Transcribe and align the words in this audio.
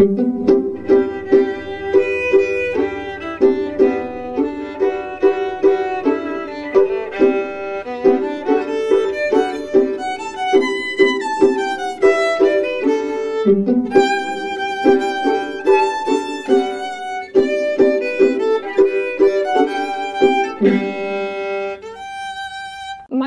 My 0.00 0.06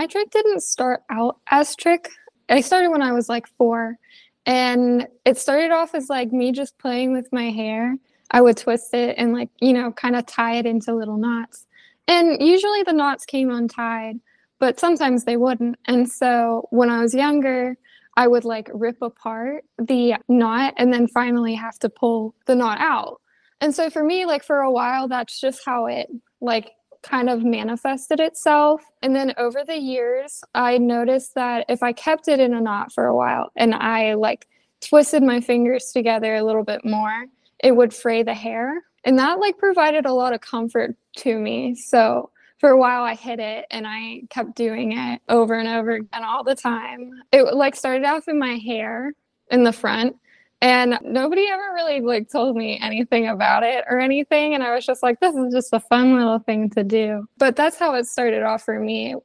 trich 0.08 0.32
didn't 0.32 0.64
start 0.64 1.04
out 1.12 1.38
as 1.52 1.76
trich. 1.76 2.08
I 2.50 2.62
started 2.62 2.90
when 2.90 3.04
I 3.04 3.12
was 3.12 3.30
like 3.30 3.46
four, 3.60 4.00
and 4.46 5.08
it 5.26 5.38
started 5.38 5.72
off 5.72 5.96
as 5.96 6.10
like 6.10 6.32
me 6.32 6.52
just 6.52 6.78
playing 6.78 7.14
with 7.14 7.32
my 7.32 7.50
hair. 7.50 7.96
I 8.32 8.42
would 8.42 8.58
twist 8.58 8.94
it 8.94 9.16
and 9.18 9.32
like, 9.32 9.50
you 9.62 9.74
know, 9.74 9.92
kind 9.92 10.16
of 10.16 10.26
tie 10.26 10.56
it 10.58 10.66
into 10.66 10.94
little 10.94 11.18
knots. 11.18 11.68
And 12.08 12.42
usually 12.42 12.84
the 12.84 12.94
knots 12.94 13.26
came 13.26 13.50
untied, 13.50 14.20
but 14.60 14.80
sometimes 14.80 15.24
they 15.24 15.38
wouldn't. 15.38 15.78
And 15.86 16.12
so 16.12 16.68
when 16.72 16.90
I 16.90 17.00
was 17.00 17.14
younger, 17.14 17.78
I 18.18 18.28
would 18.28 18.44
like 18.44 18.70
rip 18.74 19.02
apart 19.02 19.64
the 19.78 20.16
knot 20.28 20.74
and 20.78 20.92
then 20.94 21.08
finally 21.08 21.56
have 21.56 21.80
to 21.80 21.90
pull 21.90 22.36
the 22.46 22.56
knot 22.56 22.80
out. 22.80 23.22
And 23.62 23.74
so 23.74 23.90
for 23.90 24.04
me, 24.04 24.26
like 24.26 24.44
for 24.44 24.60
a 24.60 24.72
while, 24.72 25.08
that's 25.08 25.40
just 25.40 25.62
how 25.66 25.86
it 25.86 26.10
like 26.42 26.72
kind 27.04 27.30
of 27.30 27.44
manifested 27.44 28.20
itself. 28.20 28.82
And 29.02 29.16
then 29.16 29.34
over 29.38 29.64
the 29.64 29.78
years, 29.78 30.44
I 30.56 30.78
noticed 30.78 31.36
that 31.36 31.66
if 31.70 31.84
I 31.84 31.94
kept 31.94 32.28
it 32.28 32.40
in 32.40 32.54
a 32.54 32.62
knot 32.62 32.92
for 32.92 33.06
a 33.06 33.16
while 33.16 33.52
and 33.56 33.76
I 33.76 34.16
like 34.16 34.48
twisted 34.82 35.22
my 35.22 35.40
fingers 35.40 35.92
together 35.92 36.36
a 36.36 36.44
little 36.44 36.64
bit 36.64 36.84
more, 36.84 37.26
it 37.60 37.76
would 37.76 37.94
fray 37.94 38.24
the 38.24 38.34
hair. 38.34 38.82
And 39.04 39.20
that 39.20 39.40
like 39.40 39.58
provided 39.58 40.06
a 40.06 40.14
lot 40.14 40.34
of 40.34 40.42
comfort 40.42 40.96
to 41.18 41.38
me. 41.38 41.76
So 41.76 42.32
for 42.60 42.70
a 42.70 42.78
while 42.78 43.04
I 43.04 43.16
hid 43.16 43.40
it 43.40 43.66
and 43.70 43.86
I 43.86 44.22
kept 44.30 44.56
doing 44.56 44.98
it 44.98 45.22
over 45.28 45.56
and 45.56 45.68
over 45.68 45.92
again 45.92 46.24
all 46.24 46.44
the 46.44 46.56
time. 46.56 47.12
It 47.32 47.54
like 47.54 47.76
started 47.76 48.06
off 48.06 48.28
in 48.28 48.40
my 48.40 48.56
hair 48.56 49.14
in 49.52 49.64
the 49.64 49.74
front 49.74 50.16
and 50.64 50.98
nobody 51.04 51.46
ever 51.52 51.74
really 51.74 52.00
like 52.00 52.32
told 52.32 52.56
me 52.56 52.80
anything 52.82 53.28
about 53.28 53.64
it 53.64 53.84
or 53.90 54.00
anything. 54.00 54.54
And 54.54 54.64
i 54.64 54.74
was 54.74 54.86
just 54.86 55.04
like 55.04 55.20
this 55.20 55.36
is 55.36 55.54
just 55.54 55.74
a 55.74 55.80
fun 55.82 56.16
little 56.16 56.40
thing 56.40 56.70
to 56.72 56.84
do. 56.84 57.28
But 57.38 57.58
that's 57.58 57.78
how 57.78 57.94
it 57.96 58.08
started 58.08 58.44
off 58.44 58.64
for 58.64 58.80
me. 58.80 59.16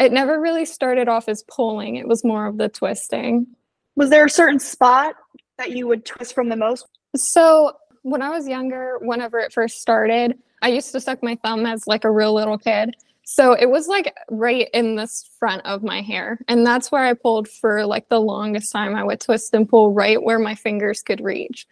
It 0.00 0.12
never 0.12 0.40
really 0.40 0.64
started 0.64 1.08
off 1.08 1.28
as 1.28 1.44
pulling. 1.44 1.96
It 1.96 2.08
was 2.08 2.24
more 2.24 2.46
of 2.46 2.58
the 2.58 2.68
twisting. 2.68 3.46
Was 3.94 4.10
there 4.10 4.24
a 4.24 4.30
certain 4.30 4.58
spot 4.58 5.14
that 5.56 5.70
you 5.70 5.86
would 5.86 6.04
twist 6.04 6.34
from 6.34 6.48
the 6.48 6.56
most? 6.56 6.86
So 7.16 7.72
when 8.02 8.22
i 8.22 8.30
was 8.30 8.48
younger 8.48 8.98
whenever 9.00 9.38
it 9.38 9.52
first 9.52 9.80
started 9.80 10.38
i 10.62 10.68
used 10.68 10.92
to 10.92 11.00
suck 11.00 11.22
my 11.22 11.36
thumb 11.42 11.66
as 11.66 11.86
like 11.86 12.04
a 12.04 12.10
real 12.10 12.32
little 12.32 12.56
kid 12.56 12.94
so 13.30 13.52
it 13.52 13.68
was 13.68 13.88
like 13.88 14.16
right 14.30 14.70
in 14.72 14.96
this 14.96 15.28
front 15.38 15.60
of 15.66 15.82
my 15.82 16.00
hair. 16.00 16.40
And 16.48 16.66
that's 16.66 16.90
where 16.90 17.04
I 17.04 17.12
pulled 17.12 17.46
for 17.46 17.84
like 17.84 18.08
the 18.08 18.18
longest 18.18 18.72
time. 18.72 18.94
I 18.94 19.04
would 19.04 19.20
twist 19.20 19.52
and 19.52 19.68
pull 19.68 19.92
right 19.92 20.20
where 20.20 20.38
my 20.38 20.54
fingers 20.54 21.02
could 21.02 21.20
reach. 21.20 21.66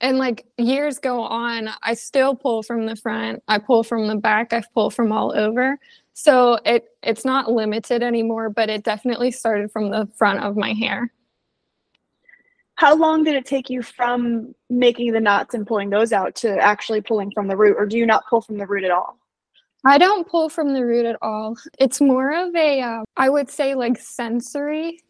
And 0.00 0.18
like 0.18 0.44
years 0.56 0.98
go 0.98 1.20
on, 1.20 1.68
I 1.84 1.94
still 1.94 2.34
pull 2.34 2.64
from 2.64 2.86
the 2.86 2.96
front. 2.96 3.44
I 3.46 3.58
pull 3.58 3.84
from 3.84 4.08
the 4.08 4.16
back. 4.16 4.52
I 4.52 4.60
pull 4.74 4.90
from 4.90 5.12
all 5.12 5.32
over. 5.38 5.78
So 6.14 6.58
it 6.66 6.88
it's 7.04 7.24
not 7.24 7.48
limited 7.48 8.02
anymore, 8.02 8.50
but 8.50 8.68
it 8.68 8.82
definitely 8.82 9.30
started 9.30 9.70
from 9.70 9.90
the 9.90 10.08
front 10.16 10.40
of 10.40 10.56
my 10.56 10.72
hair. 10.72 11.12
How 12.74 12.96
long 12.96 13.22
did 13.22 13.36
it 13.36 13.46
take 13.46 13.70
you 13.70 13.82
from 13.82 14.52
making 14.68 15.12
the 15.12 15.20
knots 15.20 15.54
and 15.54 15.64
pulling 15.64 15.90
those 15.90 16.12
out 16.12 16.34
to 16.36 16.58
actually 16.58 17.02
pulling 17.02 17.30
from 17.30 17.46
the 17.46 17.56
root, 17.56 17.76
or 17.78 17.86
do 17.86 17.96
you 17.96 18.04
not 18.04 18.24
pull 18.28 18.40
from 18.40 18.58
the 18.58 18.66
root 18.66 18.82
at 18.82 18.90
all? 18.90 19.17
I 19.84 19.98
don't 19.98 20.26
pull 20.26 20.48
from 20.48 20.74
the 20.74 20.84
root 20.84 21.06
at 21.06 21.16
all. 21.22 21.56
It's 21.78 22.00
more 22.00 22.32
of 22.32 22.54
a, 22.54 22.80
uh, 22.80 23.02
I 23.16 23.28
would 23.28 23.50
say, 23.50 23.74
like 23.74 23.98
sensory 23.98 25.00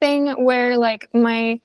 thing 0.00 0.28
where 0.44 0.76
like 0.76 1.08
my 1.14 1.60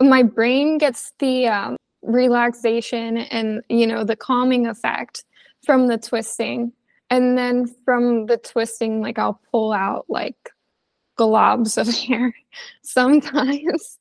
my 0.00 0.22
brain 0.22 0.78
gets 0.78 1.12
the 1.18 1.46
um, 1.46 1.76
relaxation 2.02 3.18
and 3.18 3.62
you 3.68 3.86
know 3.86 4.04
the 4.04 4.16
calming 4.16 4.66
effect 4.66 5.24
from 5.64 5.86
the 5.86 5.98
twisting, 5.98 6.72
and 7.10 7.38
then 7.38 7.72
from 7.84 8.26
the 8.26 8.38
twisting, 8.38 9.00
like 9.00 9.18
I'll 9.18 9.40
pull 9.50 9.72
out 9.72 10.06
like 10.08 10.50
globs 11.18 11.78
of 11.78 11.94
hair 12.08 12.34
sometimes. 12.82 13.98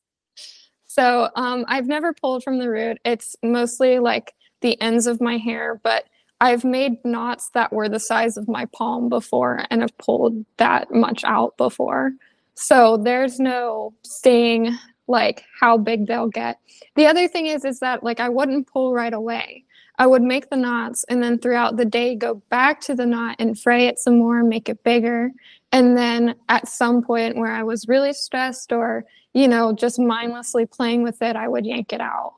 So 0.87 1.29
um, 1.35 1.63
I've 1.67 1.87
never 1.87 2.13
pulled 2.13 2.43
from 2.43 2.57
the 2.59 2.69
root. 2.69 2.97
It's 3.05 3.35
mostly 3.43 3.99
like 3.99 4.33
the 4.61 4.79
ends 4.81 5.07
of 5.07 5.21
my 5.21 5.37
hair, 5.37 5.79
but 5.83 6.05
I've 6.41 6.63
made 6.63 7.05
knots 7.05 7.49
that 7.49 7.71
were 7.71 7.87
the 7.87 7.99
size 7.99 8.35
of 8.35 8.47
my 8.47 8.65
palm 8.65 9.09
before 9.09 9.63
and 9.69 9.81
have 9.81 9.95
pulled 9.99 10.43
that 10.57 10.91
much 10.91 11.23
out 11.23 11.55
before. 11.55 12.13
So 12.55 12.97
there's 12.97 13.39
no 13.39 13.93
saying 14.01 14.75
like 15.07 15.43
how 15.59 15.77
big 15.77 16.07
they'll 16.07 16.27
get. 16.27 16.57
The 16.95 17.05
other 17.05 17.27
thing 17.27 17.45
is 17.45 17.63
is 17.63 17.79
that 17.81 18.03
like 18.03 18.19
I 18.19 18.27
wouldn't 18.27 18.65
pull 18.65 18.91
right 18.91 19.13
away. 19.13 19.65
I 19.99 20.07
would 20.07 20.23
make 20.23 20.49
the 20.49 20.57
knots 20.57 21.05
and 21.09 21.21
then 21.21 21.37
throughout 21.37 21.77
the 21.77 21.85
day 21.85 22.15
go 22.15 22.41
back 22.49 22.81
to 22.81 22.95
the 22.95 23.05
knot 23.05 23.35
and 23.37 23.59
fray 23.59 23.85
it 23.85 23.99
some 23.99 24.17
more, 24.17 24.43
make 24.43 24.67
it 24.67 24.83
bigger. 24.83 25.29
And 25.71 25.95
then 25.95 26.33
at 26.49 26.67
some 26.67 27.03
point 27.03 27.37
where 27.37 27.51
I 27.51 27.61
was 27.61 27.87
really 27.87 28.13
stressed 28.13 28.71
or, 28.71 29.05
you 29.33 29.47
know, 29.47 29.73
just 29.73 29.99
mindlessly 29.99 30.65
playing 30.65 31.03
with 31.03 31.21
it, 31.21 31.35
I 31.35 31.47
would 31.47 31.67
yank 31.67 31.93
it 31.93 32.01
out. 32.01 32.33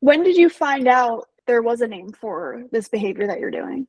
When 0.00 0.22
did 0.22 0.36
you 0.36 0.50
find 0.50 0.86
out 0.86 1.30
there 1.46 1.62
was 1.62 1.80
a 1.80 1.86
name 1.86 2.12
for 2.12 2.64
this 2.72 2.88
behavior 2.88 3.26
that 3.26 3.40
you're 3.40 3.50
doing? 3.50 3.86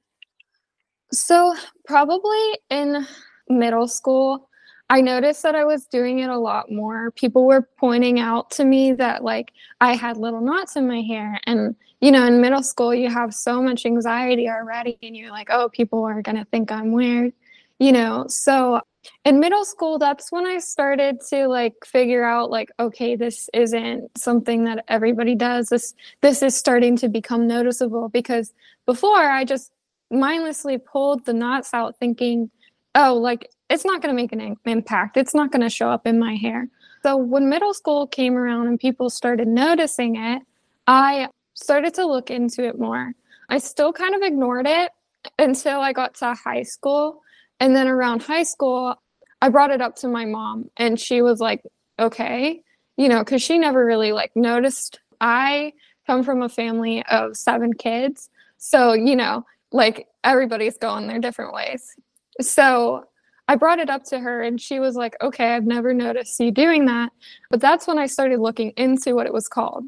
So, 1.12 1.56
probably 1.86 2.60
in 2.70 3.06
middle 3.48 3.88
school, 3.88 4.50
I 4.90 5.02
noticed 5.02 5.44
that 5.44 5.56
I 5.56 5.66
was 5.66 5.86
doing 5.86 6.20
it 6.20 6.30
a 6.30 6.38
lot 6.38 6.72
more. 6.72 7.12
People 7.12 7.46
were 7.46 7.68
pointing 7.80 8.20
out 8.20 8.52
to 8.52 8.66
me 8.66 8.94
that 8.94 9.24
like 9.24 9.52
I 9.82 9.96
had 9.96 10.18
little 10.18 10.42
knots 10.42 10.76
in 10.76 10.88
my 10.88 11.02
hair 11.02 11.40
and 11.46 11.76
you 12.02 12.12
know, 12.12 12.26
in 12.28 12.42
middle 12.42 12.62
school 12.62 12.94
you 12.94 13.10
have 13.10 13.34
so 13.34 13.62
much 13.62 13.86
anxiety 13.86 14.50
already 14.50 14.98
and 15.02 15.16
you're 15.16 15.32
like, 15.32 15.48
"Oh, 15.50 15.70
people 15.70 16.04
are 16.04 16.22
going 16.22 16.36
to 16.36 16.46
think 16.46 16.72
I'm 16.72 16.92
weird." 16.92 17.34
You 17.80 17.94
know, 17.94 18.26
so 18.28 18.82
in 19.24 19.40
middle 19.40 19.66
school 19.66 19.98
that's 19.98 20.32
when 20.32 20.46
i 20.46 20.58
started 20.58 21.20
to 21.30 21.48
like 21.48 21.74
figure 21.86 22.24
out 22.24 22.50
like 22.50 22.70
okay 22.80 23.16
this 23.16 23.50
isn't 23.54 24.10
something 24.18 24.64
that 24.66 24.84
everybody 24.88 25.36
does. 25.36 25.70
This 25.70 25.94
this 26.22 26.42
is 26.42 26.56
starting 26.56 26.96
to 26.98 27.10
become 27.10 27.48
noticeable 27.48 28.10
because 28.10 28.54
before 28.86 29.30
i 29.30 29.44
just 29.44 29.72
mindlessly 30.12 30.78
pulled 30.78 31.26
the 31.26 31.34
knots 31.34 31.74
out 31.74 31.98
thinking 32.00 32.50
oh 32.94 33.16
like 33.16 33.50
it's 33.70 33.86
not 33.86 34.02
going 34.02 34.16
to 34.16 34.22
make 34.22 34.32
an 34.32 34.56
impact. 34.66 35.18
It's 35.18 35.34
not 35.34 35.52
going 35.52 35.64
to 35.64 35.72
show 35.72 35.90
up 35.90 36.06
in 36.06 36.20
my 36.20 36.36
hair. 36.36 36.70
So 37.02 37.18
when 37.18 37.50
middle 37.50 37.74
school 37.74 38.06
came 38.06 38.38
around 38.38 38.68
and 38.68 38.80
people 38.80 39.10
started 39.10 39.48
noticing 39.48 40.16
it 40.18 40.42
i 40.88 41.28
started 41.56 41.94
to 41.96 42.06
look 42.06 42.30
into 42.30 42.64
it 42.66 42.78
more. 42.78 43.14
I 43.50 43.58
still 43.60 43.94
kind 43.94 44.16
of 44.16 44.22
ignored 44.22 44.68
it 44.68 44.92
until 45.40 45.80
i 45.80 45.94
got 45.94 46.14
to 46.16 46.34
high 46.34 46.64
school 46.64 47.22
and 47.60 47.76
then 47.76 47.88
around 47.88 48.24
high 48.24 48.44
school, 48.44 48.96
I 49.42 49.50
brought 49.50 49.72
it 49.72 49.82
up 49.82 49.96
to 49.98 50.08
my 50.08 50.26
mom 50.26 50.70
and 50.78 51.00
she 51.00 51.22
was 51.22 51.40
like, 51.40 51.64
okay, 52.00 52.62
you 52.98 53.08
know, 53.08 53.20
because 53.20 53.42
she 53.42 53.58
never 53.58 53.86
really 53.86 54.12
like 54.12 54.32
noticed. 54.36 55.00
I 55.22 55.74
come 56.08 56.24
from 56.24 56.42
a 56.42 56.50
family 56.50 57.04
of 57.10 57.36
seven 57.38 57.74
kids. 57.74 58.30
So, 58.58 58.94
you 58.94 59.16
know, 59.16 59.46
like 59.72 60.08
everybody's 60.24 60.78
going 60.78 61.08
their 61.08 61.20
different 61.20 61.54
ways. 61.54 61.96
So 62.42 63.06
I 63.48 63.56
brought 63.56 63.80
it 63.80 63.90
up 63.90 64.04
to 64.06 64.20
her 64.20 64.42
and 64.42 64.60
she 64.60 64.80
was 64.80 64.96
like, 64.96 65.16
okay, 65.22 65.54
I've 65.54 65.66
never 65.66 65.94
noticed 65.94 66.40
you 66.40 66.52
doing 66.52 66.86
that. 66.86 67.12
But 67.50 67.62
that's 67.62 67.88
when 67.88 68.00
I 68.00 68.08
started 68.08 68.40
looking 68.40 68.72
into 68.78 69.16
what 69.16 69.28
it 69.28 69.34
was 69.34 69.48
called. 69.48 69.84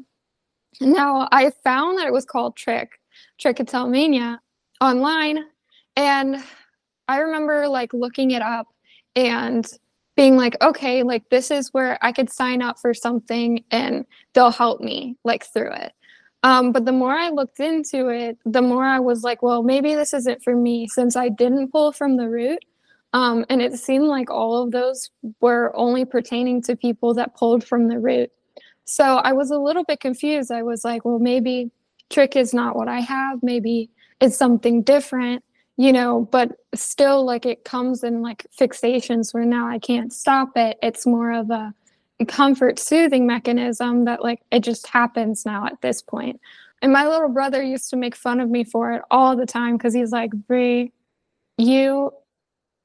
Now 0.80 1.28
I 1.32 1.50
found 1.64 1.98
that 1.98 2.06
it 2.06 2.12
was 2.12 2.24
called 2.24 2.56
trich, 2.56 2.88
trichotillomania 3.42 4.38
online. 4.80 5.44
And 5.96 6.42
I 7.08 7.18
remember 7.18 7.66
like 7.68 7.92
looking 7.92 8.30
it 8.32 8.42
up 8.42 8.68
and 9.16 9.66
being 10.14 10.36
like, 10.36 10.56
okay, 10.60 11.02
like 11.02 11.28
this 11.30 11.50
is 11.50 11.72
where 11.72 11.98
I 12.02 12.12
could 12.12 12.30
sign 12.30 12.60
up 12.60 12.78
for 12.78 12.92
something 12.92 13.64
and 13.70 14.04
they'll 14.34 14.50
help 14.50 14.80
me 14.80 15.16
like 15.24 15.44
through 15.44 15.72
it. 15.72 15.92
Um, 16.42 16.70
but 16.72 16.84
the 16.84 16.92
more 16.92 17.12
I 17.12 17.30
looked 17.30 17.60
into 17.60 18.08
it, 18.08 18.38
the 18.44 18.62
more 18.62 18.84
I 18.84 19.00
was 19.00 19.22
like, 19.22 19.42
well, 19.42 19.62
maybe 19.62 19.94
this 19.94 20.14
isn't 20.14 20.42
for 20.42 20.54
me 20.54 20.86
since 20.88 21.16
I 21.16 21.28
didn't 21.28 21.72
pull 21.72 21.92
from 21.92 22.16
the 22.16 22.28
root. 22.28 22.58
Um, 23.12 23.44
and 23.48 23.62
it 23.62 23.74
seemed 23.74 24.06
like 24.06 24.30
all 24.30 24.62
of 24.62 24.70
those 24.70 25.10
were 25.40 25.72
only 25.74 26.04
pertaining 26.04 26.62
to 26.62 26.76
people 26.76 27.14
that 27.14 27.34
pulled 27.34 27.64
from 27.64 27.88
the 27.88 27.98
root. 27.98 28.30
So 28.84 29.04
I 29.04 29.32
was 29.32 29.50
a 29.50 29.58
little 29.58 29.84
bit 29.84 30.00
confused. 30.00 30.50
I 30.50 30.62
was 30.62 30.84
like, 30.84 31.04
well, 31.04 31.18
maybe 31.18 31.70
trich 32.10 32.36
is 32.36 32.54
not 32.54 32.76
what 32.76 32.88
I 32.88 33.00
have. 33.00 33.42
Maybe 33.42 33.90
it's 34.20 34.36
something 34.36 34.82
different 34.82 35.42
you 35.78 35.92
know 35.92 36.28
but 36.30 36.52
still 36.74 37.24
like 37.24 37.46
it 37.46 37.64
comes 37.64 38.04
in 38.04 38.20
like 38.20 38.46
fixations 38.58 39.32
where 39.32 39.46
now 39.46 39.66
i 39.66 39.78
can't 39.78 40.12
stop 40.12 40.50
it 40.56 40.76
it's 40.82 41.06
more 41.06 41.32
of 41.32 41.50
a 41.50 41.72
comfort 42.26 42.78
soothing 42.78 43.26
mechanism 43.26 44.04
that 44.04 44.22
like 44.22 44.40
it 44.50 44.60
just 44.60 44.86
happens 44.88 45.46
now 45.46 45.66
at 45.66 45.80
this 45.80 46.02
point. 46.02 46.40
And 46.82 46.92
my 46.92 47.06
little 47.06 47.28
brother 47.28 47.62
used 47.62 47.90
to 47.90 47.96
make 47.96 48.14
fun 48.14 48.40
of 48.40 48.50
me 48.50 48.64
for 48.64 48.92
it 48.92 49.02
all 49.10 49.36
the 49.36 49.46
time 49.46 49.76
because 49.76 49.94
he's 49.94 50.12
like, 50.12 50.30
Bri, 50.32 50.92
you 51.56 52.12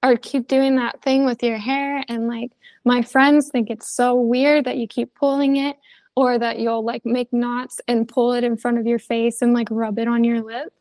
are 0.01 0.17
keep 0.17 0.47
doing 0.47 0.75
that 0.75 1.01
thing 1.01 1.25
with 1.25 1.41
your 1.43 1.57
hair 1.57 2.03
and 2.09 2.27
like 2.27 2.51
my 2.83 3.01
friends 3.01 3.49
think 3.49 3.69
it's 3.69 3.87
so 3.87 4.15
weird 4.15 4.65
that 4.65 4.77
you 4.77 4.85
keep 4.87 5.15
pulling 5.15 5.55
it 5.55 5.77
or 6.15 6.37
that 6.37 6.59
you'll 6.59 6.83
like 6.83 7.05
make 7.05 7.31
knots 7.31 7.79
and 7.87 8.07
pull 8.07 8.33
it 8.33 8.43
in 8.43 8.57
front 8.57 8.77
of 8.77 8.85
your 8.85 8.99
face 8.99 9.41
and 9.41 9.53
like 9.53 9.67
rub 9.71 9.97
it 9.97 10.07
on 10.07 10.23
your 10.23 10.41
lip. 10.41 10.73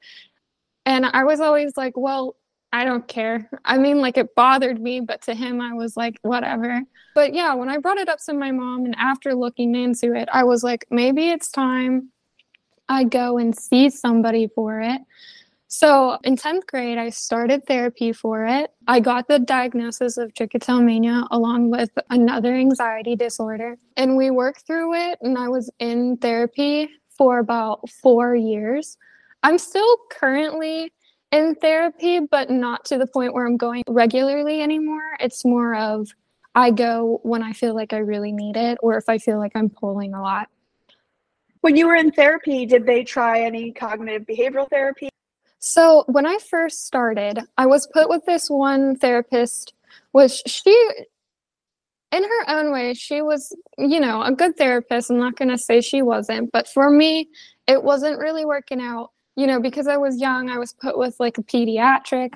And 0.84 1.06
I 1.06 1.24
was 1.24 1.40
always 1.40 1.76
like, 1.76 1.96
well, 1.96 2.36
I 2.72 2.84
don't 2.84 3.06
care. 3.06 3.50
I 3.64 3.78
mean, 3.78 4.00
like 4.00 4.16
it 4.16 4.34
bothered 4.34 4.80
me, 4.80 5.00
but 5.00 5.22
to 5.22 5.34
him, 5.34 5.60
I 5.60 5.74
was 5.74 5.96
like, 5.96 6.18
whatever. 6.22 6.80
But 7.14 7.34
yeah, 7.34 7.52
when 7.54 7.68
I 7.68 7.78
brought 7.78 7.98
it 7.98 8.08
up 8.08 8.18
to 8.26 8.32
my 8.32 8.50
mom 8.50 8.86
and 8.86 8.96
after 8.98 9.34
looking 9.34 9.74
into 9.74 10.14
it, 10.14 10.28
I 10.32 10.44
was 10.44 10.64
like, 10.64 10.86
maybe 10.90 11.30
it's 11.30 11.50
time 11.50 12.10
I 12.88 13.04
go 13.04 13.38
and 13.38 13.56
see 13.56 13.90
somebody 13.90 14.48
for 14.54 14.80
it. 14.80 15.00
So 15.68 16.18
in 16.24 16.36
10th 16.36 16.66
grade, 16.66 16.98
I 16.98 17.08
started 17.08 17.66
therapy 17.66 18.12
for 18.12 18.44
it. 18.44 18.70
I 18.86 19.00
got 19.00 19.26
the 19.26 19.38
diagnosis 19.38 20.18
of 20.18 20.34
trichotillomania 20.34 21.26
along 21.30 21.70
with 21.70 21.90
another 22.10 22.54
anxiety 22.54 23.16
disorder. 23.16 23.78
And 23.96 24.16
we 24.18 24.30
worked 24.30 24.66
through 24.66 24.94
it, 24.94 25.18
and 25.22 25.38
I 25.38 25.48
was 25.48 25.70
in 25.78 26.18
therapy 26.18 26.90
for 27.16 27.38
about 27.38 27.88
four 27.88 28.34
years. 28.34 28.98
I'm 29.42 29.58
still 29.58 29.96
currently 30.10 30.92
in 31.32 31.54
therapy, 31.56 32.20
but 32.20 32.50
not 32.50 32.84
to 32.86 32.98
the 32.98 33.06
point 33.06 33.34
where 33.34 33.46
I'm 33.46 33.56
going 33.56 33.82
regularly 33.88 34.60
anymore. 34.60 35.16
It's 35.18 35.44
more 35.44 35.74
of 35.74 36.08
I 36.54 36.70
go 36.70 37.20
when 37.22 37.42
I 37.42 37.52
feel 37.52 37.74
like 37.74 37.92
I 37.92 37.98
really 37.98 38.30
need 38.30 38.56
it 38.56 38.78
or 38.82 38.96
if 38.98 39.08
I 39.08 39.18
feel 39.18 39.38
like 39.38 39.52
I'm 39.54 39.70
pulling 39.70 40.14
a 40.14 40.20
lot. 40.20 40.48
When 41.62 41.76
you 41.76 41.86
were 41.86 41.96
in 41.96 42.12
therapy, 42.12 42.66
did 42.66 42.86
they 42.86 43.04
try 43.04 43.40
any 43.40 43.72
cognitive 43.72 44.26
behavioral 44.26 44.68
therapy? 44.68 45.08
So, 45.58 46.04
when 46.08 46.26
I 46.26 46.38
first 46.38 46.86
started, 46.86 47.38
I 47.56 47.66
was 47.66 47.88
put 47.92 48.08
with 48.08 48.24
this 48.26 48.50
one 48.50 48.96
therapist, 48.96 49.74
which 50.10 50.42
she, 50.44 50.72
in 52.10 52.24
her 52.24 52.50
own 52.50 52.72
way, 52.72 52.94
she 52.94 53.22
was, 53.22 53.56
you 53.78 54.00
know, 54.00 54.22
a 54.22 54.32
good 54.32 54.56
therapist. 54.56 55.08
I'm 55.08 55.18
not 55.18 55.36
going 55.36 55.50
to 55.50 55.58
say 55.58 55.80
she 55.80 56.02
wasn't, 56.02 56.50
but 56.50 56.66
for 56.66 56.90
me, 56.90 57.28
it 57.68 57.84
wasn't 57.84 58.18
really 58.18 58.44
working 58.44 58.80
out 58.80 59.12
you 59.36 59.46
know, 59.46 59.60
because 59.60 59.86
I 59.86 59.96
was 59.96 60.20
young, 60.20 60.50
I 60.50 60.58
was 60.58 60.72
put 60.72 60.98
with 60.98 61.16
like 61.18 61.38
a 61.38 61.42
pediatric. 61.42 62.32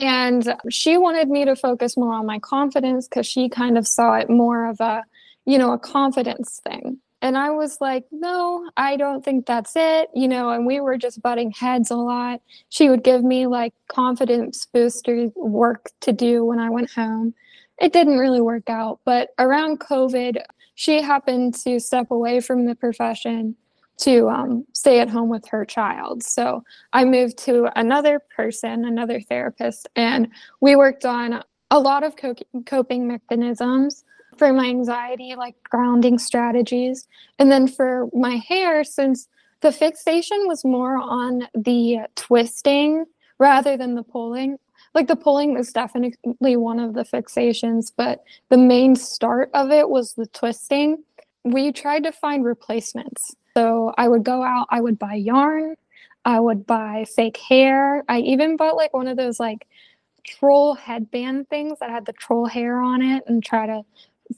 And 0.00 0.54
she 0.68 0.96
wanted 0.96 1.28
me 1.28 1.44
to 1.44 1.54
focus 1.54 1.96
more 1.96 2.14
on 2.14 2.26
my 2.26 2.38
confidence 2.40 3.06
because 3.06 3.26
she 3.26 3.48
kind 3.48 3.78
of 3.78 3.86
saw 3.86 4.14
it 4.14 4.28
more 4.28 4.68
of 4.68 4.80
a, 4.80 5.04
you 5.44 5.58
know, 5.58 5.72
a 5.72 5.78
confidence 5.78 6.60
thing. 6.64 6.98
And 7.20 7.38
I 7.38 7.50
was 7.50 7.80
like, 7.80 8.04
no, 8.10 8.68
I 8.76 8.96
don't 8.96 9.24
think 9.24 9.46
that's 9.46 9.74
it. 9.76 10.10
You 10.12 10.26
know, 10.26 10.50
and 10.50 10.66
we 10.66 10.80
were 10.80 10.98
just 10.98 11.22
butting 11.22 11.52
heads 11.52 11.90
a 11.92 11.96
lot. 11.96 12.40
She 12.68 12.88
would 12.88 13.04
give 13.04 13.22
me 13.22 13.46
like 13.46 13.74
confidence 13.86 14.66
booster 14.72 15.28
work 15.36 15.90
to 16.00 16.12
do 16.12 16.44
when 16.44 16.58
I 16.58 16.68
went 16.68 16.90
home. 16.90 17.34
It 17.80 17.92
didn't 17.92 18.18
really 18.18 18.40
work 18.40 18.68
out. 18.68 18.98
But 19.04 19.30
around 19.38 19.78
COVID, 19.78 20.42
she 20.74 21.00
happened 21.00 21.54
to 21.62 21.78
step 21.78 22.10
away 22.10 22.40
from 22.40 22.64
the 22.66 22.74
profession 22.74 23.54
to 23.98 24.28
um, 24.28 24.64
stay 24.72 25.00
at 25.00 25.08
home 25.08 25.28
with 25.28 25.46
her 25.48 25.64
child. 25.64 26.22
So 26.22 26.64
I 26.92 27.04
moved 27.04 27.38
to 27.38 27.68
another 27.78 28.20
person, 28.34 28.84
another 28.84 29.20
therapist, 29.20 29.88
and 29.96 30.28
we 30.60 30.76
worked 30.76 31.04
on 31.04 31.42
a 31.70 31.78
lot 31.78 32.02
of 32.04 32.16
co- 32.16 32.34
coping 32.66 33.06
mechanisms 33.06 34.04
for 34.36 34.52
my 34.52 34.66
anxiety, 34.66 35.34
like 35.36 35.54
grounding 35.64 36.18
strategies. 36.18 37.06
And 37.38 37.50
then 37.50 37.68
for 37.68 38.08
my 38.12 38.36
hair, 38.36 38.84
since 38.84 39.28
the 39.60 39.72
fixation 39.72 40.46
was 40.46 40.64
more 40.64 40.96
on 40.96 41.48
the 41.54 42.00
twisting 42.16 43.04
rather 43.38 43.76
than 43.76 43.94
the 43.94 44.02
pulling, 44.02 44.58
like 44.94 45.06
the 45.06 45.16
pulling 45.16 45.54
was 45.54 45.72
definitely 45.72 46.56
one 46.56 46.78
of 46.78 46.94
the 46.94 47.04
fixations, 47.04 47.92
but 47.96 48.24
the 48.48 48.58
main 48.58 48.96
start 48.96 49.50
of 49.54 49.70
it 49.70 49.88
was 49.88 50.14
the 50.14 50.26
twisting. 50.26 51.02
We 51.44 51.72
tried 51.72 52.04
to 52.04 52.12
find 52.12 52.44
replacements 52.44 53.34
so 53.56 53.92
I 53.96 54.08
would 54.08 54.24
go 54.24 54.42
out, 54.42 54.66
I 54.70 54.80
would 54.80 54.98
buy 54.98 55.14
yarn, 55.14 55.76
I 56.24 56.40
would 56.40 56.66
buy 56.66 57.04
fake 57.04 57.36
hair. 57.36 58.04
I 58.08 58.20
even 58.20 58.56
bought 58.56 58.76
like 58.76 58.94
one 58.94 59.08
of 59.08 59.16
those 59.16 59.40
like 59.40 59.66
troll 60.24 60.74
headband 60.74 61.48
things 61.48 61.78
that 61.80 61.90
had 61.90 62.06
the 62.06 62.12
troll 62.12 62.46
hair 62.46 62.80
on 62.80 63.02
it 63.02 63.24
and 63.26 63.44
try 63.44 63.66
to 63.66 63.82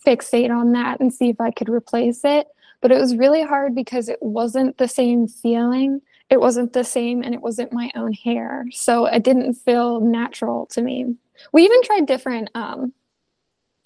fixate 0.06 0.50
on 0.50 0.72
that 0.72 1.00
and 1.00 1.12
see 1.12 1.28
if 1.28 1.40
I 1.40 1.50
could 1.50 1.68
replace 1.68 2.24
it. 2.24 2.46
But 2.80 2.92
it 2.92 2.98
was 2.98 3.16
really 3.16 3.42
hard 3.42 3.74
because 3.74 4.08
it 4.08 4.22
wasn't 4.22 4.76
the 4.78 4.88
same 4.88 5.28
feeling. 5.28 6.00
It 6.30 6.40
wasn't 6.40 6.72
the 6.72 6.84
same 6.84 7.22
and 7.22 7.34
it 7.34 7.40
wasn't 7.40 7.72
my 7.72 7.90
own 7.94 8.12
hair. 8.12 8.66
So 8.72 9.06
it 9.06 9.22
didn't 9.22 9.54
feel 9.54 10.00
natural 10.00 10.66
to 10.66 10.82
me. 10.82 11.14
We 11.52 11.64
even 11.64 11.82
tried 11.82 12.06
different 12.06 12.50
um 12.54 12.92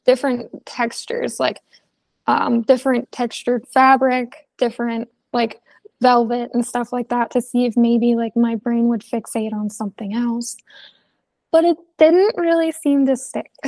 different 0.05 0.65
textures 0.65 1.39
like 1.39 1.61
um 2.27 2.63
different 2.63 3.11
textured 3.13 3.67
fabric, 3.69 4.49
different 4.57 5.09
like 5.33 5.61
velvet 6.01 6.51
and 6.55 6.65
stuff 6.65 6.93
like 6.93 7.09
that 7.09 7.31
to 7.33 7.41
see 7.41 7.65
if 7.67 7.77
maybe 7.77 8.15
like 8.15 8.37
my 8.37 8.55
brain 8.55 8.89
would 8.89 9.03
fixate 9.03 9.53
on 9.53 9.69
something 9.71 10.15
else. 10.15 10.57
But 11.51 11.65
it 11.65 11.77
didn't 11.99 12.37
really 12.37 12.73
seem 12.73 13.07
to 13.07 13.17
stick. 13.17 13.51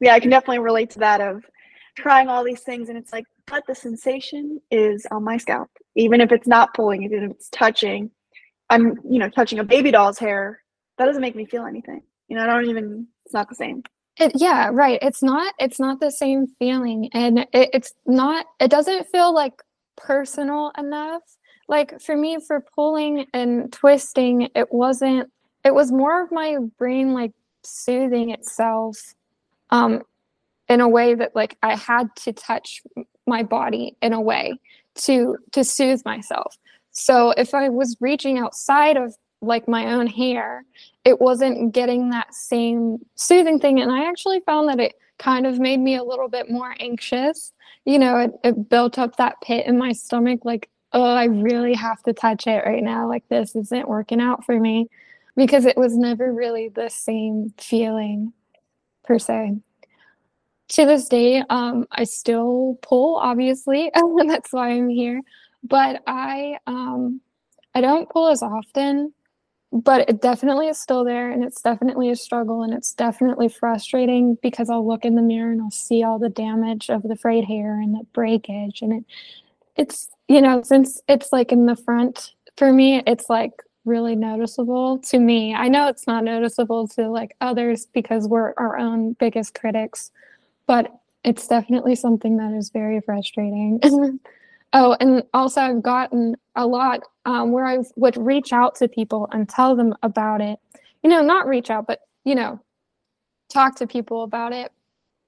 yeah, 0.00 0.14
I 0.14 0.20
can 0.20 0.30
definitely 0.30 0.60
relate 0.60 0.90
to 0.90 0.98
that 1.00 1.20
of 1.20 1.44
trying 1.94 2.28
all 2.28 2.42
these 2.44 2.60
things 2.60 2.88
and 2.88 2.96
it's 2.96 3.12
like, 3.12 3.24
but 3.46 3.64
the 3.66 3.74
sensation 3.74 4.60
is 4.70 5.06
on 5.10 5.24
my 5.24 5.36
scalp. 5.36 5.70
Even 5.94 6.20
if 6.20 6.32
it's 6.32 6.46
not 6.46 6.74
pulling, 6.74 7.02
even 7.02 7.24
if 7.24 7.30
it's 7.32 7.50
touching, 7.50 8.10
I'm, 8.70 8.98
you 9.08 9.18
know, 9.18 9.28
touching 9.28 9.58
a 9.58 9.64
baby 9.64 9.90
doll's 9.90 10.18
hair, 10.18 10.62
that 10.96 11.04
doesn't 11.06 11.20
make 11.20 11.36
me 11.36 11.44
feel 11.44 11.66
anything. 11.66 12.02
You 12.28 12.36
know, 12.36 12.44
I 12.44 12.46
don't 12.46 12.68
even 12.70 13.06
it's 13.26 13.34
not 13.34 13.48
the 13.48 13.54
same. 13.54 13.82
It, 14.18 14.32
yeah, 14.34 14.68
right. 14.72 14.98
It's 15.00 15.22
not 15.22 15.54
it's 15.58 15.80
not 15.80 16.00
the 16.00 16.10
same 16.10 16.46
feeling 16.58 17.08
and 17.14 17.40
it, 17.40 17.48
it's 17.72 17.94
not 18.06 18.46
it 18.60 18.70
doesn't 18.70 19.08
feel 19.08 19.34
like 19.34 19.54
personal 19.96 20.70
enough. 20.76 21.22
Like 21.68 22.00
for 22.00 22.16
me 22.16 22.38
for 22.46 22.64
pulling 22.74 23.26
and 23.32 23.72
twisting, 23.72 24.48
it 24.54 24.68
wasn't 24.70 25.30
it 25.64 25.74
was 25.74 25.90
more 25.90 26.22
of 26.22 26.30
my 26.30 26.58
brain 26.78 27.14
like 27.14 27.32
soothing 27.64 28.30
itself 28.30 28.98
um 29.70 30.02
in 30.68 30.80
a 30.80 30.88
way 30.88 31.14
that 31.14 31.34
like 31.36 31.56
I 31.62 31.76
had 31.76 32.14
to 32.24 32.32
touch 32.32 32.82
my 33.26 33.42
body 33.42 33.96
in 34.02 34.12
a 34.12 34.20
way 34.20 34.58
to 34.96 35.36
to 35.52 35.64
soothe 35.64 36.02
myself. 36.04 36.56
So 36.92 37.32
if 37.36 37.54
I 37.54 37.68
was 37.70 37.96
reaching 38.00 38.38
outside 38.38 38.96
of 38.96 39.14
like 39.42 39.68
my 39.68 39.92
own 39.92 40.06
hair, 40.06 40.64
it 41.04 41.20
wasn't 41.20 41.74
getting 41.74 42.10
that 42.10 42.32
same 42.32 42.98
soothing 43.16 43.58
thing. 43.58 43.80
And 43.80 43.90
I 43.90 44.08
actually 44.08 44.40
found 44.40 44.68
that 44.68 44.80
it 44.80 44.94
kind 45.18 45.46
of 45.46 45.58
made 45.58 45.80
me 45.80 45.96
a 45.96 46.04
little 46.04 46.28
bit 46.28 46.48
more 46.48 46.74
anxious. 46.80 47.52
You 47.84 47.98
know, 47.98 48.18
it, 48.18 48.30
it 48.44 48.68
built 48.68 48.98
up 48.98 49.16
that 49.16 49.40
pit 49.42 49.66
in 49.66 49.76
my 49.76 49.92
stomach, 49.92 50.44
like, 50.44 50.68
oh, 50.92 51.02
I 51.02 51.24
really 51.24 51.74
have 51.74 52.02
to 52.04 52.12
touch 52.12 52.46
it 52.46 52.64
right 52.64 52.82
now. 52.82 53.08
Like, 53.08 53.28
this 53.28 53.56
isn't 53.56 53.88
working 53.88 54.20
out 54.20 54.44
for 54.44 54.58
me 54.58 54.88
because 55.36 55.64
it 55.64 55.76
was 55.76 55.96
never 55.96 56.32
really 56.32 56.68
the 56.68 56.88
same 56.88 57.52
feeling 57.58 58.32
per 59.04 59.18
se. 59.18 59.56
To 60.68 60.86
this 60.86 61.08
day, 61.08 61.42
um, 61.50 61.86
I 61.90 62.04
still 62.04 62.78
pull, 62.82 63.16
obviously, 63.16 63.90
and 63.92 64.30
that's 64.30 64.52
why 64.52 64.70
I'm 64.70 64.88
here. 64.88 65.20
But 65.64 66.02
I, 66.06 66.58
um, 66.66 67.20
I 67.74 67.80
don't 67.80 68.08
pull 68.08 68.28
as 68.28 68.42
often 68.42 69.12
but 69.72 70.08
it 70.08 70.20
definitely 70.20 70.68
is 70.68 70.78
still 70.78 71.04
there 71.04 71.30
and 71.30 71.42
it's 71.42 71.62
definitely 71.62 72.10
a 72.10 72.16
struggle 72.16 72.62
and 72.62 72.74
it's 72.74 72.92
definitely 72.92 73.48
frustrating 73.48 74.36
because 74.42 74.68
I'll 74.68 74.86
look 74.86 75.04
in 75.04 75.14
the 75.14 75.22
mirror 75.22 75.50
and 75.50 75.62
I'll 75.62 75.70
see 75.70 76.02
all 76.02 76.18
the 76.18 76.28
damage 76.28 76.90
of 76.90 77.02
the 77.02 77.16
frayed 77.16 77.44
hair 77.44 77.80
and 77.80 77.94
the 77.94 78.04
breakage 78.12 78.82
and 78.82 78.92
it 78.92 79.04
it's 79.74 80.10
you 80.28 80.42
know 80.42 80.62
since 80.62 81.00
it's 81.08 81.32
like 81.32 81.50
in 81.50 81.64
the 81.64 81.76
front 81.76 82.34
for 82.56 82.72
me 82.72 83.02
it's 83.06 83.30
like 83.30 83.52
really 83.84 84.14
noticeable 84.14 84.98
to 84.98 85.18
me. 85.18 85.54
I 85.54 85.68
know 85.68 85.88
it's 85.88 86.06
not 86.06 86.24
noticeable 86.24 86.86
to 86.88 87.08
like 87.08 87.36
others 87.40 87.86
because 87.86 88.28
we're 88.28 88.54
our 88.56 88.78
own 88.78 89.14
biggest 89.14 89.54
critics, 89.54 90.10
but 90.66 90.92
it's 91.24 91.46
definitely 91.46 91.94
something 91.94 92.36
that 92.36 92.52
is 92.52 92.70
very 92.70 93.00
frustrating. 93.00 93.80
Oh, 94.72 94.96
and 95.00 95.22
also 95.34 95.60
I've 95.60 95.82
gotten 95.82 96.36
a 96.56 96.66
lot 96.66 97.00
um, 97.26 97.52
where 97.52 97.66
I 97.66 97.78
would 97.96 98.16
reach 98.16 98.52
out 98.52 98.74
to 98.76 98.88
people 98.88 99.28
and 99.32 99.48
tell 99.48 99.76
them 99.76 99.94
about 100.02 100.40
it. 100.40 100.58
You 101.02 101.10
know, 101.10 101.20
not 101.20 101.46
reach 101.46 101.70
out, 101.70 101.86
but 101.86 102.00
you 102.24 102.34
know, 102.34 102.60
talk 103.50 103.76
to 103.76 103.86
people 103.86 104.22
about 104.22 104.52
it 104.52 104.72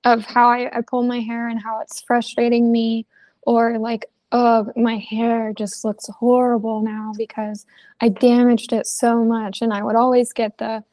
of 0.04 0.24
how 0.24 0.48
I, 0.48 0.78
I 0.78 0.80
pull 0.82 1.02
my 1.02 1.20
hair 1.20 1.48
and 1.48 1.60
how 1.60 1.80
it's 1.80 2.00
frustrating 2.02 2.70
me, 2.70 3.06
or 3.42 3.78
like, 3.78 4.06
oh, 4.32 4.70
my 4.76 4.96
hair 4.96 5.52
just 5.54 5.84
looks 5.84 6.08
horrible 6.08 6.82
now 6.82 7.12
because 7.16 7.66
I 8.00 8.08
damaged 8.08 8.72
it 8.72 8.86
so 8.86 9.24
much. 9.24 9.62
And 9.62 9.72
I 9.72 9.82
would 9.82 9.96
always 9.96 10.32
get 10.32 10.58
the, 10.58 10.84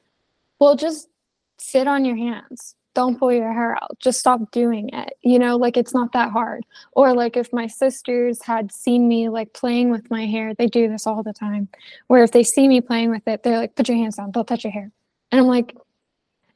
well, 0.59 0.75
just 0.75 1.09
sit 1.57 1.87
on 1.87 2.05
your 2.05 2.15
hands. 2.15 2.75
Don't 2.93 3.19
pull 3.19 3.31
your 3.31 3.51
hair 3.53 3.75
out. 3.75 3.97
Just 3.99 4.19
stop 4.19 4.51
doing 4.51 4.89
it. 4.89 5.13
You 5.21 5.39
know, 5.39 5.57
like 5.57 5.77
it's 5.77 5.93
not 5.93 6.11
that 6.13 6.31
hard. 6.31 6.65
Or 6.93 7.13
like 7.13 7.37
if 7.37 7.51
my 7.53 7.67
sisters 7.67 8.41
had 8.41 8.71
seen 8.71 9.07
me 9.07 9.29
like 9.29 9.53
playing 9.53 9.91
with 9.91 10.09
my 10.09 10.25
hair, 10.25 10.53
they 10.53 10.67
do 10.67 10.89
this 10.89 11.07
all 11.07 11.23
the 11.23 11.33
time. 11.33 11.69
Where 12.07 12.23
if 12.23 12.31
they 12.31 12.43
see 12.43 12.67
me 12.67 12.81
playing 12.81 13.09
with 13.09 13.27
it, 13.27 13.43
they're 13.43 13.57
like, 13.57 13.75
put 13.75 13.87
your 13.87 13.97
hands 13.97 14.17
down, 14.17 14.31
don't 14.31 14.47
touch 14.47 14.63
your 14.63 14.73
hair. 14.73 14.91
And 15.31 15.41
I'm 15.41 15.47
like, 15.47 15.75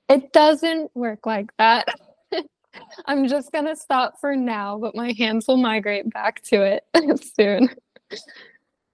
it 0.09 0.33
doesn't 0.33 0.91
work 0.95 1.25
like 1.25 1.55
that. 1.57 1.87
I'm 3.05 3.27
just 3.27 3.51
going 3.51 3.65
to 3.65 3.75
stop 3.75 4.19
for 4.19 4.35
now, 4.35 4.77
but 4.77 4.95
my 4.95 5.13
hands 5.17 5.47
will 5.47 5.57
migrate 5.57 6.09
back 6.11 6.41
to 6.43 6.61
it 6.61 6.83
soon. 7.35 7.69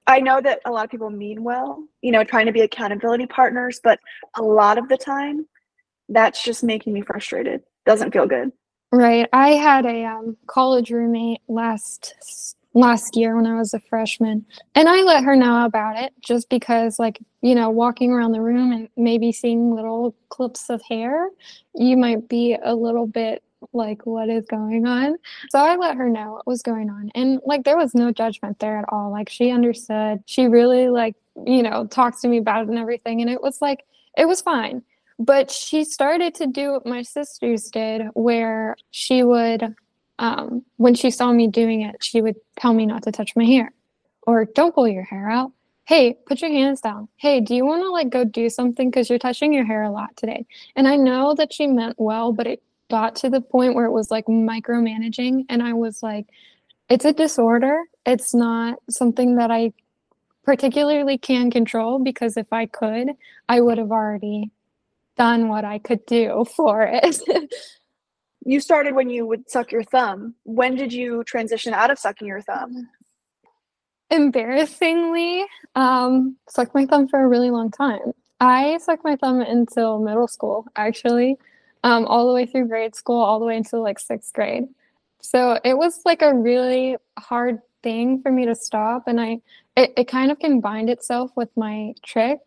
I 0.08 0.20
know 0.20 0.42
that 0.42 0.62
a 0.66 0.72
lot 0.72 0.86
of 0.86 0.92
people 0.92 1.10
mean 1.10 1.44
well, 1.44 1.84
you 2.02 2.12
know, 2.12 2.24
trying 2.24 2.46
to 2.46 2.52
be 2.52 2.62
accountability 2.62 3.28
partners, 3.28 3.80
but 3.84 4.00
a 4.36 4.42
lot 4.42 4.78
of 4.78 4.88
the 4.90 4.98
time 4.98 5.46
that's 6.12 6.44
just 6.44 6.64
making 6.64 6.94
me 6.94 7.02
frustrated. 7.02 7.64
Doesn't 7.86 8.12
feel 8.12 8.28
good. 8.28 8.52
Right. 8.92 9.28
I 9.32 9.52
had 9.52 9.86
a 9.86 10.04
um, 10.06 10.38
college 10.48 10.92
roommate 10.92 11.42
last 11.48 12.56
last 12.74 13.18
year 13.18 13.36
when 13.36 13.46
I 13.46 13.56
was 13.56 13.74
a 13.74 13.80
freshman, 13.80 14.46
and 14.76 14.88
I 14.88 15.02
let 15.02 15.24
her 15.24 15.36
know 15.36 15.66
about 15.66 15.98
it 15.98 16.14
just 16.22 16.50
because, 16.50 17.00
like, 17.00 17.20
you 17.42 17.54
know, 17.54 17.70
walking 17.70 18.12
around 18.12 18.32
the 18.32 18.42
room 18.42 18.72
and 18.72 18.88
maybe 18.96 19.32
seeing 19.32 19.76
little 19.76 20.16
clips 20.30 20.70
of 20.70 20.82
hair, 20.82 21.30
you 21.76 21.98
might 21.98 22.30
be 22.30 22.58
a 22.64 22.74
little 22.76 23.08
bit 23.08 23.44
like 23.74 24.06
what 24.06 24.28
is 24.28 24.44
going 24.48 24.88
on 24.88 25.16
so 25.52 25.60
i 25.60 25.76
let 25.76 25.96
her 25.96 26.10
know 26.10 26.32
what 26.32 26.48
was 26.48 26.64
going 26.64 26.90
on 26.90 27.12
and 27.14 27.40
like 27.46 27.64
there 27.64 27.78
was 27.78 27.94
no 27.94 28.12
judgment 28.12 28.58
there 28.58 28.80
at 28.80 28.86
all 28.90 29.12
like 29.12 29.30
she 29.30 29.52
understood 29.52 30.20
she 30.26 30.48
really 30.48 30.90
like 30.90 31.16
you 31.46 31.62
know 31.62 31.86
talked 31.86 32.20
to 32.20 32.28
me 32.28 32.38
about 32.38 32.64
it 32.64 32.70
and 32.70 32.80
everything 32.80 33.22
and 33.22 33.30
it 33.30 33.40
was 33.40 33.62
like 33.62 33.84
it 34.18 34.28
was 34.28 34.42
fine 34.42 34.82
but 35.22 35.52
she 35.52 35.84
started 35.84 36.34
to 36.36 36.48
do 36.48 36.72
what 36.72 36.86
my 36.86 37.04
sisters 37.04 37.70
did 37.70 38.04
where 38.14 38.76
she 38.90 39.24
would 39.24 39.76
um, 40.20 40.64
when 40.78 40.96
she 40.96 41.12
saw 41.12 41.32
me 41.32 41.48
doing 41.48 41.82
it 41.82 42.04
she 42.04 42.22
would 42.22 42.36
tell 42.58 42.74
me 42.74 42.86
not 42.86 43.04
to 43.04 43.12
touch 43.12 43.36
my 43.36 43.46
hair 43.46 43.72
or 44.24 44.46
don't 44.46 44.76
pull 44.76 44.88
your 44.88 45.04
hair 45.04 45.30
out. 45.30 45.52
Hey 45.86 46.18
put 46.26 46.42
your 46.42 46.52
hands 46.52 46.82
down. 46.82 47.08
Hey 47.18 47.40
do 47.40 47.56
you 47.56 47.66
want 47.66 47.84
to 47.84 47.90
like 47.90 48.10
go 48.10 48.24
do 48.24 48.50
something? 48.50 48.90
Because 48.90 49.10
you're 49.10 49.20
touching 49.20 49.54
your 49.54 49.66
hair 49.66 49.84
a 49.84 49.92
lot 49.92 50.16
today. 50.18 50.46
And 50.76 50.88
i 50.88 50.96
know 50.96 51.36
that 51.36 51.54
she 51.54 51.68
meant 51.68 51.96
well 51.98 52.34
but 52.34 52.48
it 52.48 52.64
got 52.90 53.16
to 53.18 53.30
the 53.30 53.42
point 53.42 53.76
where 53.76 53.86
it 53.86 53.92
was 53.92 54.12
like 54.12 54.26
micromanaging 54.26 55.46
and 55.50 55.64
i 55.64 55.74
was 55.74 56.04
like 56.04 56.28
it's 56.90 57.06
a 57.06 57.14
disorder. 57.14 57.84
It's 58.06 58.34
not 58.34 58.80
something 58.90 59.36
that 59.36 59.52
i 59.52 59.72
particularly 60.44 61.18
can 61.18 61.52
control 61.52 62.00
because 62.00 62.36
if 62.36 62.52
i 62.52 62.66
could 62.66 63.12
i 63.48 63.62
would 63.62 63.78
have 63.78 63.92
already 63.92 64.50
done 65.22 65.50
what 65.50 65.64
I 65.64 65.78
could 65.78 66.04
do 66.08 66.46
for 66.56 66.82
it. 66.82 67.22
you 68.44 68.60
started 68.60 68.96
when 68.96 69.12
you 69.12 69.28
would 69.28 69.48
suck 69.52 69.72
your 69.72 69.84
thumb. 69.84 70.34
When 70.46 70.74
did 70.74 70.92
you 70.92 71.24
transition 71.26 71.76
out 71.76 71.92
of 71.92 72.00
sucking 72.00 72.28
your 72.28 72.42
thumb? 72.42 72.90
Embarrassingly, 74.10 75.46
um, 75.76 76.38
sucked 76.50 76.74
my 76.74 76.88
thumb 76.88 77.08
for 77.08 77.24
a 77.24 77.28
really 77.28 77.52
long 77.52 77.70
time. 77.70 78.14
I 78.40 78.80
sucked 78.80 79.04
my 79.04 79.16
thumb 79.16 79.42
until 79.42 80.00
middle 80.00 80.28
school, 80.28 80.66
actually, 80.76 81.38
um, 81.84 82.06
all 82.08 82.28
the 82.28 82.34
way 82.34 82.48
through 82.48 82.68
grade 82.68 82.96
school, 82.96 83.22
all 83.22 83.40
the 83.40 83.46
way 83.46 83.58
until 83.58 83.84
like 83.84 84.00
sixth 84.00 84.34
grade. 84.34 84.64
So 85.22 85.60
it 85.64 85.78
was 85.78 86.02
like 86.04 86.24
a 86.24 86.34
really 86.34 86.98
hard 87.20 87.60
thing 87.84 88.24
for 88.24 88.32
me 88.32 88.48
to 88.48 88.56
stop, 88.56 89.04
and 89.06 89.22
I 89.22 89.42
it, 89.78 89.94
it 89.96 90.08
kind 90.08 90.32
of 90.32 90.40
combined 90.40 90.90
itself 90.90 91.30
with 91.36 91.50
my 91.56 91.94
trich. 92.04 92.40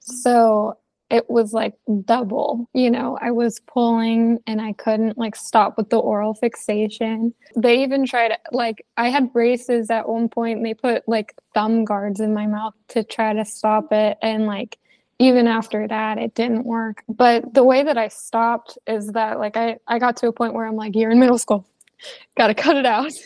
So 0.00 0.78
it 1.10 1.28
was 1.28 1.52
like 1.52 1.74
double 2.04 2.68
you 2.74 2.90
know? 2.90 3.18
I 3.20 3.30
was 3.30 3.60
pulling 3.60 4.38
and 4.46 4.60
i 4.60 4.72
couldn't 4.72 5.18
like 5.18 5.36
stop 5.36 5.76
with 5.76 5.90
the 5.90 5.98
oral 5.98 6.34
fixation. 6.34 7.34
They 7.56 7.82
even 7.82 8.06
tried 8.06 8.32
like 8.52 8.84
i 8.96 9.08
had 9.08 9.32
braces 9.32 9.90
at 9.90 10.08
one 10.08 10.28
point 10.28 10.58
and 10.58 10.66
they 10.66 10.74
put 10.74 11.08
like 11.08 11.34
thumb 11.54 11.84
guards 11.84 12.20
in 12.20 12.34
my 12.34 12.46
mouth 12.46 12.74
to 12.88 13.04
try 13.04 13.32
to 13.32 13.44
stop 13.44 13.92
it 13.92 14.18
and 14.22 14.46
like 14.46 14.78
even 15.18 15.46
after 15.46 15.86
that 15.86 16.18
it 16.18 16.34
didn't 16.34 16.64
work. 16.64 17.02
But 17.08 17.54
the 17.54 17.64
way 17.64 17.82
that 17.82 17.98
i 17.98 18.08
stopped 18.08 18.78
is 18.86 19.08
that 19.12 19.38
like 19.38 19.56
i 19.56 19.76
i 19.86 19.98
got 19.98 20.16
to 20.18 20.28
a 20.28 20.32
point 20.32 20.54
where 20.54 20.66
i'm 20.66 20.76
like 20.76 20.94
you're 20.96 21.10
in 21.10 21.20
middle 21.20 21.38
school. 21.38 21.66
Gotta 22.36 22.54
cut 22.54 22.76
it 22.76 22.86
out. 22.86 23.12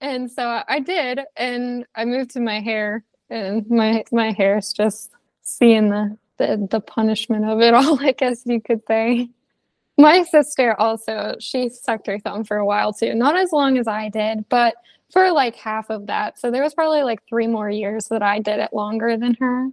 And 0.00 0.30
so 0.30 0.62
i 0.68 0.80
did 0.80 1.20
and 1.36 1.86
i 1.94 2.04
moved 2.04 2.32
to 2.32 2.40
my 2.40 2.60
hair 2.60 3.04
and 3.30 3.64
my 3.70 4.04
my 4.12 4.32
hair 4.32 4.58
is 4.58 4.70
just 4.72 5.10
seeing 5.42 5.88
the 5.88 6.18
the 6.38 6.66
the 6.70 6.80
punishment 6.80 7.44
of 7.44 7.60
it 7.60 7.74
all, 7.74 7.98
I 8.04 8.12
guess 8.12 8.42
you 8.44 8.60
could 8.60 8.82
say. 8.86 9.28
My 9.96 10.24
sister 10.24 10.78
also, 10.80 11.36
she 11.38 11.68
sucked 11.68 12.08
her 12.08 12.18
thumb 12.18 12.44
for 12.44 12.56
a 12.56 12.66
while 12.66 12.92
too. 12.92 13.14
Not 13.14 13.36
as 13.36 13.52
long 13.52 13.78
as 13.78 13.86
I 13.86 14.08
did, 14.08 14.48
but 14.48 14.74
for 15.12 15.30
like 15.30 15.54
half 15.54 15.88
of 15.90 16.08
that. 16.08 16.38
So 16.38 16.50
there 16.50 16.62
was 16.62 16.74
probably 16.74 17.02
like 17.04 17.20
three 17.28 17.46
more 17.46 17.70
years 17.70 18.06
that 18.06 18.22
I 18.22 18.40
did 18.40 18.58
it 18.58 18.72
longer 18.72 19.16
than 19.16 19.34
her. 19.34 19.68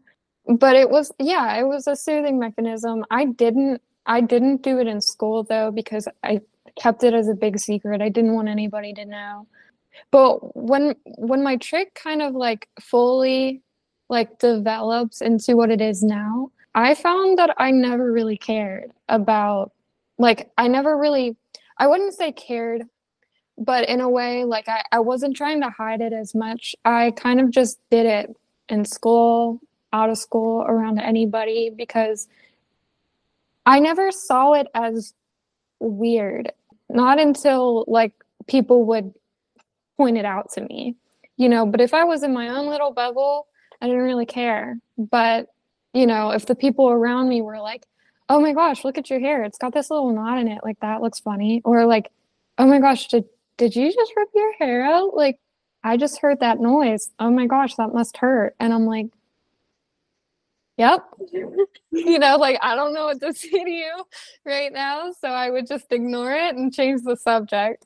But 0.47 0.75
it 0.75 0.89
was 0.89 1.11
yeah, 1.19 1.59
it 1.59 1.67
was 1.67 1.87
a 1.87 1.95
soothing 1.95 2.39
mechanism. 2.39 3.03
I 3.09 3.25
didn't 3.25 3.81
I 4.05 4.21
didn't 4.21 4.61
do 4.61 4.79
it 4.79 4.87
in 4.87 5.01
school 5.01 5.43
though 5.43 5.71
because 5.71 6.07
I 6.23 6.41
kept 6.79 7.03
it 7.03 7.13
as 7.13 7.27
a 7.27 7.33
big 7.33 7.59
secret. 7.59 8.01
I 8.01 8.09
didn't 8.09 8.33
want 8.33 8.47
anybody 8.47 8.93
to 8.93 9.05
know. 9.05 9.47
But 10.11 10.55
when 10.55 10.95
when 11.05 11.43
my 11.43 11.57
trich 11.57 11.93
kind 11.95 12.21
of 12.21 12.35
like 12.35 12.67
fully 12.79 13.61
like 14.11 14.37
develops 14.39 15.21
into 15.21 15.55
what 15.55 15.71
it 15.71 15.79
is 15.79 16.03
now, 16.03 16.51
I 16.75 16.93
found 16.95 17.39
that 17.39 17.55
I 17.57 17.71
never 17.71 18.11
really 18.11 18.37
cared 18.37 18.91
about 19.07 19.71
like 20.19 20.51
I 20.57 20.67
never 20.67 20.97
really 20.97 21.37
I 21.77 21.87
wouldn't 21.87 22.13
say 22.13 22.33
cared, 22.33 22.83
but 23.57 23.87
in 23.87 24.01
a 24.01 24.09
way 24.09 24.43
like 24.43 24.67
I, 24.67 24.83
I 24.91 24.99
wasn't 24.99 25.37
trying 25.37 25.61
to 25.61 25.69
hide 25.69 26.01
it 26.01 26.11
as 26.11 26.35
much. 26.35 26.75
I 26.83 27.11
kind 27.11 27.39
of 27.39 27.49
just 27.51 27.79
did 27.89 28.05
it 28.05 28.35
in 28.67 28.83
school, 28.83 29.61
out 29.93 30.09
of 30.09 30.17
school, 30.17 30.61
around 30.67 30.99
anybody 30.99 31.71
because 31.75 32.27
I 33.65 33.79
never 33.79 34.11
saw 34.11 34.53
it 34.53 34.67
as 34.75 35.13
weird. 35.79 36.51
Not 36.89 37.17
until 37.17 37.85
like 37.87 38.13
people 38.47 38.83
would 38.85 39.13
point 39.95 40.17
it 40.17 40.25
out 40.25 40.51
to 40.53 40.61
me. 40.61 40.97
You 41.37 41.47
know, 41.47 41.65
but 41.65 41.79
if 41.79 41.93
I 41.93 42.03
was 42.03 42.23
in 42.23 42.33
my 42.33 42.49
own 42.49 42.67
little 42.67 42.91
bubble, 42.91 43.47
I 43.81 43.87
didn't 43.87 44.01
really 44.01 44.25
care. 44.25 44.77
But, 44.97 45.47
you 45.93 46.05
know, 46.05 46.31
if 46.31 46.45
the 46.45 46.55
people 46.55 46.89
around 46.89 47.29
me 47.29 47.41
were 47.41 47.59
like, 47.59 47.85
oh 48.29 48.39
my 48.39 48.53
gosh, 48.53 48.85
look 48.85 48.97
at 48.97 49.09
your 49.09 49.19
hair. 49.19 49.43
It's 49.43 49.57
got 49.57 49.73
this 49.73 49.89
little 49.89 50.13
knot 50.13 50.39
in 50.39 50.47
it. 50.47 50.61
Like 50.63 50.79
that 50.79 51.01
looks 51.01 51.19
funny. 51.19 51.61
Or 51.65 51.85
like, 51.85 52.11
oh 52.57 52.65
my 52.65 52.79
gosh, 52.79 53.07
did 53.09 53.25
did 53.57 53.75
you 53.75 53.93
just 53.93 54.13
rip 54.15 54.29
your 54.33 54.53
hair 54.53 54.83
out? 54.83 55.15
Like, 55.15 55.37
I 55.83 55.97
just 55.97 56.19
heard 56.21 56.39
that 56.39 56.59
noise. 56.59 57.11
Oh 57.19 57.29
my 57.29 57.45
gosh, 57.45 57.75
that 57.75 57.93
must 57.93 58.17
hurt. 58.17 58.55
And 58.59 58.73
I'm 58.73 58.85
like, 58.85 59.07
yep. 60.77 61.03
you 61.91 62.19
know, 62.19 62.37
like 62.37 62.57
I 62.61 62.75
don't 62.75 62.93
know 62.93 63.05
what 63.05 63.19
to 63.19 63.33
say 63.35 63.49
to 63.49 63.69
you 63.69 64.03
right 64.45 64.71
now. 64.71 65.11
So 65.19 65.27
I 65.27 65.49
would 65.49 65.67
just 65.67 65.91
ignore 65.91 66.31
it 66.31 66.55
and 66.55 66.73
change 66.73 67.01
the 67.03 67.17
subject. 67.17 67.85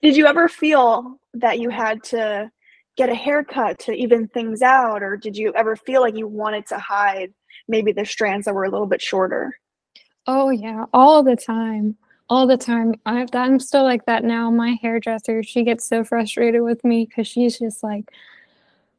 Did 0.00 0.16
you 0.16 0.26
ever 0.26 0.48
feel 0.48 1.18
that 1.34 1.58
you 1.58 1.70
had 1.70 2.02
to 2.04 2.50
get 2.96 3.08
a 3.08 3.14
haircut 3.14 3.78
to 3.80 3.92
even 3.92 4.28
things 4.28 4.62
out 4.62 5.02
or 5.02 5.16
did 5.16 5.36
you 5.36 5.52
ever 5.54 5.76
feel 5.76 6.00
like 6.00 6.16
you 6.16 6.26
wanted 6.26 6.66
to 6.66 6.78
hide 6.78 7.32
maybe 7.68 7.92
the 7.92 8.04
strands 8.04 8.44
that 8.44 8.54
were 8.54 8.64
a 8.64 8.70
little 8.70 8.86
bit 8.86 9.02
shorter? 9.02 9.58
Oh 10.26 10.50
yeah 10.50 10.86
all 10.92 11.22
the 11.22 11.36
time 11.36 11.96
all 12.30 12.46
the 12.46 12.56
time. 12.56 12.94
I, 13.04 13.26
i'm 13.34 13.60
still 13.60 13.84
like 13.84 14.06
that 14.06 14.24
now. 14.24 14.50
My 14.50 14.78
hairdresser 14.80 15.42
she 15.42 15.62
gets 15.62 15.86
so 15.86 16.04
frustrated 16.04 16.62
with 16.62 16.84
me 16.84 17.06
because 17.06 17.28
she's 17.28 17.58
just 17.58 17.82
like 17.82 18.10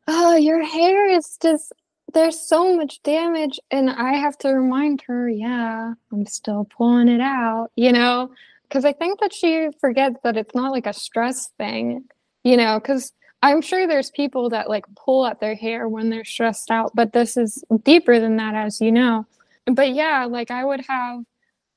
oh 0.07 0.35
your 0.35 0.63
hair 0.63 1.09
is 1.09 1.37
just 1.41 1.73
there's 2.13 2.39
so 2.39 2.75
much 2.75 3.01
damage 3.01 3.59
and 3.71 3.89
i 3.89 4.13
have 4.13 4.37
to 4.37 4.49
remind 4.49 5.01
her 5.01 5.27
yeah 5.27 5.93
i'm 6.13 6.25
still 6.27 6.67
pulling 6.77 7.07
it 7.09 7.19
out 7.21 7.69
you 7.75 7.91
know? 7.91 8.29
Because 8.63 8.85
i 8.85 8.93
think 8.93 9.19
that 9.19 9.33
she 9.33 9.69
forgets 9.81 10.17
that 10.23 10.37
it's 10.37 10.53
not 10.53 10.71
like 10.71 10.85
a 10.85 10.93
stress 10.93 11.49
thing 11.57 12.05
you 12.43 12.55
know? 12.55 12.79
Because 12.79 13.11
I'm 13.45 13.61
sure 13.61 13.85
there's 13.85 14.09
people 14.09 14.49
that 14.49 14.69
like 14.69 14.85
pull 14.95 15.23
at 15.27 15.39
their 15.39 15.53
hair 15.53 15.87
when 15.87 16.09
they're 16.09 16.25
stressed 16.25 16.71
out, 16.71 16.95
but 16.95 17.13
this 17.13 17.37
is 17.37 17.63
deeper 17.83 18.19
than 18.19 18.37
that, 18.37 18.55
as 18.55 18.81
you 18.81 18.91
know. 18.91 19.27
But 19.67 19.93
yeah, 19.93 20.25
like 20.25 20.49
I 20.49 20.65
would 20.65 20.81
have, 20.89 21.23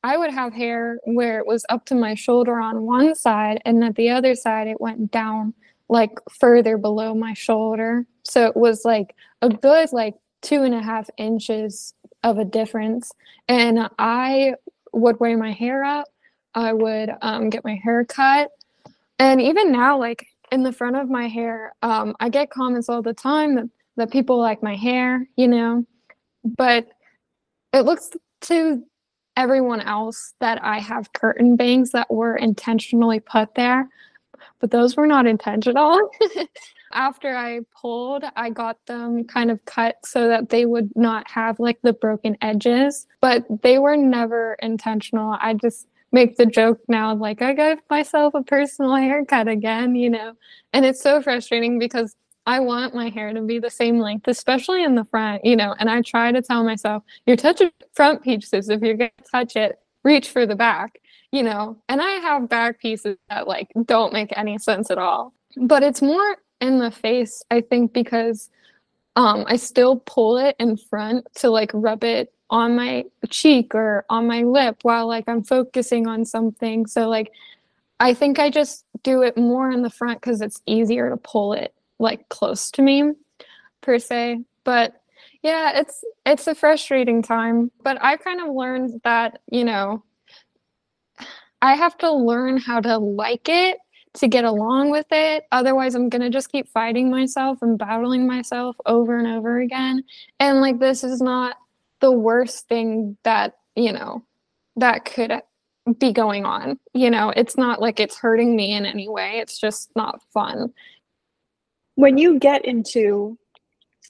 I 0.02 0.16
would 0.16 0.30
have 0.30 0.54
hair 0.54 0.98
where 1.04 1.38
it 1.38 1.46
was 1.46 1.66
up 1.68 1.84
to 1.86 1.94
my 1.94 2.14
shoulder 2.14 2.58
on 2.58 2.86
one 2.86 3.14
side, 3.14 3.60
and 3.66 3.84
at 3.84 3.96
the 3.96 4.08
other 4.08 4.34
side 4.34 4.66
it 4.66 4.80
went 4.80 5.10
down 5.10 5.52
like 5.90 6.18
further 6.30 6.78
below 6.78 7.14
my 7.14 7.34
shoulder. 7.34 8.06
So 8.22 8.46
it 8.46 8.56
was 8.56 8.86
like 8.86 9.14
a 9.42 9.50
good 9.50 9.92
like 9.92 10.14
two 10.40 10.62
and 10.62 10.74
a 10.74 10.80
half 10.80 11.10
inches 11.18 11.92
of 12.22 12.38
a 12.38 12.46
difference. 12.46 13.12
And 13.46 13.90
I 13.98 14.54
would 14.94 15.20
wear 15.20 15.36
my 15.36 15.52
hair 15.52 15.84
up. 15.84 16.08
I 16.54 16.72
would 16.72 17.10
um, 17.20 17.50
get 17.50 17.62
my 17.62 17.78
hair 17.84 18.06
cut. 18.06 18.52
And 19.18 19.38
even 19.42 19.70
now, 19.70 19.98
like 19.98 20.28
in 20.52 20.62
the 20.62 20.72
front 20.72 20.96
of 20.96 21.08
my 21.08 21.28
hair, 21.28 21.74
um, 21.82 22.14
I 22.20 22.28
get 22.28 22.50
comments 22.50 22.88
all 22.88 23.02
the 23.02 23.14
time 23.14 23.54
that, 23.56 23.68
that 23.96 24.10
people 24.10 24.38
like 24.38 24.62
my 24.62 24.76
hair, 24.76 25.28
you 25.36 25.48
know, 25.48 25.84
but 26.44 26.88
it 27.72 27.80
looks 27.80 28.10
to 28.42 28.82
everyone 29.36 29.80
else 29.80 30.34
that 30.40 30.62
I 30.64 30.78
have 30.78 31.12
curtain 31.12 31.56
bangs 31.56 31.92
that 31.92 32.10
were 32.10 32.36
intentionally 32.36 33.20
put 33.20 33.54
there, 33.54 33.88
but 34.60 34.70
those 34.70 34.96
were 34.96 35.06
not 35.06 35.26
intentional. 35.26 36.10
After 36.92 37.36
I 37.36 37.60
pulled, 37.80 38.24
I 38.34 38.50
got 38.50 38.84
them 38.86 39.24
kind 39.24 39.50
of 39.50 39.62
cut 39.66 39.96
so 40.04 40.26
that 40.28 40.48
they 40.48 40.64
would 40.64 40.90
not 40.96 41.30
have 41.30 41.60
like 41.60 41.78
the 41.82 41.92
broken 41.92 42.36
edges, 42.40 43.06
but 43.20 43.44
they 43.62 43.78
were 43.78 43.96
never 43.96 44.56
intentional. 44.60 45.36
I 45.40 45.54
just 45.54 45.86
make 46.12 46.36
the 46.36 46.46
joke 46.46 46.80
now 46.88 47.14
like 47.14 47.42
I 47.42 47.52
got 47.54 47.78
myself 47.90 48.34
a 48.34 48.42
personal 48.42 48.94
haircut 48.94 49.48
again, 49.48 49.94
you 49.94 50.10
know. 50.10 50.32
And 50.72 50.84
it's 50.84 51.02
so 51.02 51.22
frustrating 51.22 51.78
because 51.78 52.14
I 52.46 52.60
want 52.60 52.94
my 52.94 53.10
hair 53.10 53.32
to 53.34 53.42
be 53.42 53.58
the 53.58 53.70
same 53.70 53.98
length, 53.98 54.26
especially 54.26 54.82
in 54.82 54.94
the 54.94 55.04
front, 55.04 55.44
you 55.44 55.54
know. 55.54 55.74
And 55.78 55.90
I 55.90 56.00
try 56.00 56.32
to 56.32 56.40
tell 56.40 56.64
myself, 56.64 57.02
you're 57.26 57.36
touching 57.36 57.70
front 57.92 58.22
pieces. 58.22 58.70
If 58.70 58.80
you're 58.80 58.94
going 58.94 59.10
to 59.18 59.30
touch 59.30 59.54
it, 59.54 59.78
reach 60.02 60.30
for 60.30 60.46
the 60.46 60.56
back, 60.56 60.98
you 61.30 61.42
know. 61.42 61.76
And 61.88 62.00
I 62.00 62.12
have 62.12 62.48
back 62.48 62.80
pieces 62.80 63.18
that 63.28 63.46
like 63.46 63.68
don't 63.84 64.12
make 64.12 64.32
any 64.36 64.58
sense 64.58 64.90
at 64.90 64.98
all. 64.98 65.34
But 65.56 65.82
it's 65.82 66.00
more 66.00 66.38
in 66.60 66.78
the 66.78 66.90
face, 66.90 67.42
I 67.50 67.60
think, 67.60 67.92
because 67.92 68.50
um, 69.16 69.44
I 69.46 69.56
still 69.56 69.96
pull 70.06 70.38
it 70.38 70.56
in 70.58 70.76
front 70.76 71.26
to 71.36 71.50
like 71.50 71.70
rub 71.74 72.04
it 72.04 72.32
on 72.50 72.76
my 72.76 73.04
cheek 73.28 73.74
or 73.74 74.04
on 74.08 74.26
my 74.26 74.42
lip 74.42 74.78
while 74.82 75.06
like 75.06 75.24
I'm 75.28 75.42
focusing 75.42 76.06
on 76.06 76.24
something. 76.24 76.86
So 76.86 77.08
like 77.08 77.32
I 78.00 78.14
think 78.14 78.38
I 78.38 78.50
just 78.50 78.84
do 79.02 79.22
it 79.22 79.36
more 79.36 79.70
in 79.70 79.82
the 79.82 79.90
front 79.90 80.20
because 80.20 80.40
it's 80.40 80.62
easier 80.66 81.10
to 81.10 81.16
pull 81.16 81.52
it 81.52 81.74
like 81.98 82.28
close 82.28 82.70
to 82.72 82.82
me 82.82 83.12
per 83.80 83.98
se. 83.98 84.44
But 84.64 85.00
yeah 85.42 85.78
it's 85.78 86.04
it's 86.24 86.46
a 86.46 86.54
frustrating 86.54 87.22
time. 87.22 87.70
But 87.82 87.98
i 88.02 88.16
kind 88.16 88.40
of 88.40 88.54
learned 88.54 89.00
that 89.04 89.40
you 89.50 89.64
know 89.64 90.02
i 91.60 91.74
have 91.74 91.98
to 91.98 92.10
learn 92.10 92.56
how 92.56 92.80
to 92.80 92.98
like 92.98 93.48
it 93.48 93.78
to 94.14 94.26
get 94.26 94.44
along 94.44 94.90
with 94.90 95.06
it. 95.10 95.44
Otherwise 95.52 95.94
i'm 95.94 96.08
going 96.08 96.22
to 96.22 96.30
just 96.30 96.50
keep 96.50 96.66
fighting 96.68 97.10
myself 97.10 97.58
and 97.60 97.78
battling 97.78 98.26
myself 98.26 98.76
over 98.86 99.18
and 99.18 99.26
over 99.26 99.60
again. 99.60 100.02
And 100.40 100.60
like 100.60 100.78
this 100.78 101.04
is 101.04 101.20
not 101.20 101.56
the 102.00 102.12
worst 102.12 102.68
thing 102.68 103.16
that 103.24 103.54
you 103.76 103.92
know 103.92 104.24
that 104.76 105.04
could 105.04 105.32
be 105.98 106.12
going 106.12 106.44
on 106.44 106.78
you 106.92 107.10
know 107.10 107.30
it's 107.30 107.56
not 107.56 107.80
like 107.80 107.98
it's 107.98 108.18
hurting 108.18 108.54
me 108.54 108.72
in 108.74 108.84
any 108.84 109.08
way 109.08 109.38
it's 109.38 109.58
just 109.58 109.90
not 109.96 110.20
fun 110.32 110.72
when 111.98 112.16
you 112.16 112.38
get 112.38 112.64
into 112.64 113.36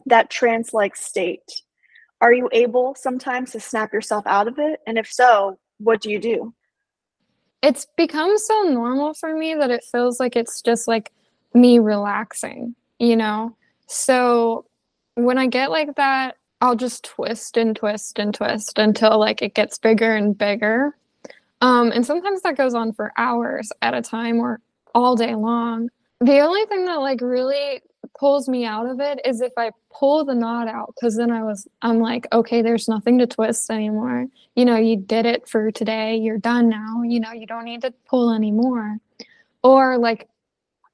that 0.05 0.29
trance 0.29 0.75
like 0.75 0.95
state, 0.95 1.63
are 2.21 2.35
you 2.35 2.51
able 2.53 2.95
sometimes 2.95 3.53
to 3.53 3.61
snap 3.61 3.95
yourself 3.95 4.27
out 4.27 4.47
of 4.47 4.59
it? 4.59 4.81
And 4.87 4.99
if 4.99 5.11
so, 5.11 5.59
what 5.79 6.03
do 6.03 6.11
you 6.11 6.19
do? 6.19 6.55
It's 7.63 7.87
become 7.97 8.37
so 8.37 8.65
normal 8.65 9.15
for 9.15 9.35
me 9.35 9.55
that 9.55 9.71
it 9.71 9.85
feels 9.91 10.21
like 10.21 10.37
it's 10.37 10.61
just 10.61 10.87
like 10.87 11.13
me 11.55 11.79
relaxing, 11.79 12.75
you 12.99 13.17
know? 13.17 13.57
So 13.87 14.67
when 15.15 15.39
I 15.39 15.47
get 15.47 15.71
like 15.71 15.97
that, 15.97 16.37
I'll 16.61 16.77
just 16.77 17.05
twist 17.05 17.57
and 17.57 17.75
twist 17.77 18.19
and 18.19 18.35
twist 18.35 18.79
until 18.79 19.19
like 19.19 19.43
it 19.43 19.55
gets 19.55 19.79
bigger 19.79 20.15
and 20.15 20.37
bigger. 20.37 20.97
Um, 21.61 21.93
and 21.93 22.05
sometimes 22.05 22.43
that 22.43 22.57
goes 22.57 22.75
on 22.75 22.93
for 22.93 23.13
hours 23.17 23.71
at 23.83 23.95
a 23.95 24.03
time 24.03 24.39
or 24.39 24.61
all 24.95 25.17
day 25.17 25.35
long. 25.35 25.89
The 26.21 26.41
only 26.41 26.65
thing 26.67 26.85
that 26.87 26.97
like 26.97 27.21
really 27.21 27.83
pulls 28.19 28.49
me 28.49 28.65
out 28.65 28.87
of 28.87 29.01
it 29.01 29.21
is 29.25 29.41
if 29.41 29.53
I 29.57 29.71
pull 29.93 30.25
the 30.25 30.35
knot 30.35 30.69
out 30.69 30.95
because 30.95 31.17
then 31.17 31.31
I 31.31 31.45
was 31.45 31.69
I'm 31.83 32.01
like, 32.01 32.27
okay, 32.33 32.63
there's 32.63 32.89
nothing 32.89 33.19
to 33.19 33.27
twist 33.27 33.71
anymore. 33.71 34.27
You 34.57 34.65
know, 34.65 34.77
you 34.77 34.97
did 34.97 35.27
it 35.27 35.49
for 35.49 35.71
today, 35.71 36.17
you're 36.17 36.39
done 36.39 36.69
now, 36.69 37.03
you 37.03 37.21
know, 37.21 37.33
you 37.33 37.47
don't 37.47 37.65
need 37.65 37.83
to 37.83 37.93
pull 38.09 38.33
anymore. 38.33 38.99
Or 39.63 39.99
like 39.99 40.29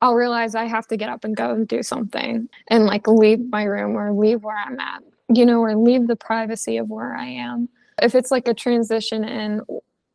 I'll 0.03 0.15
realize 0.15 0.55
I 0.55 0.67
have 0.67 0.87
to 0.89 0.99
get 0.99 1.09
up 1.09 1.25
and 1.25 1.35
go 1.35 1.53
and 1.53 1.67
do 1.67 1.83
something 1.83 2.49
and 2.69 2.85
like 2.85 3.09
leave 3.09 3.49
my 3.49 3.65
room 3.65 3.97
or 3.97 4.13
leave 4.13 4.43
where 4.43 4.59
I'm 4.59 4.79
at, 4.79 5.03
you 5.29 5.47
know, 5.47 5.61
or 5.61 5.77
leave 5.77 6.07
the 6.07 6.17
privacy 6.17 6.77
of 6.77 6.89
where 6.89 7.15
I 7.15 7.27
am. 7.27 7.69
If 8.03 8.15
it's 8.15 8.31
like 8.31 8.49
a 8.49 8.55
transition 8.55 9.25
and 9.25 9.63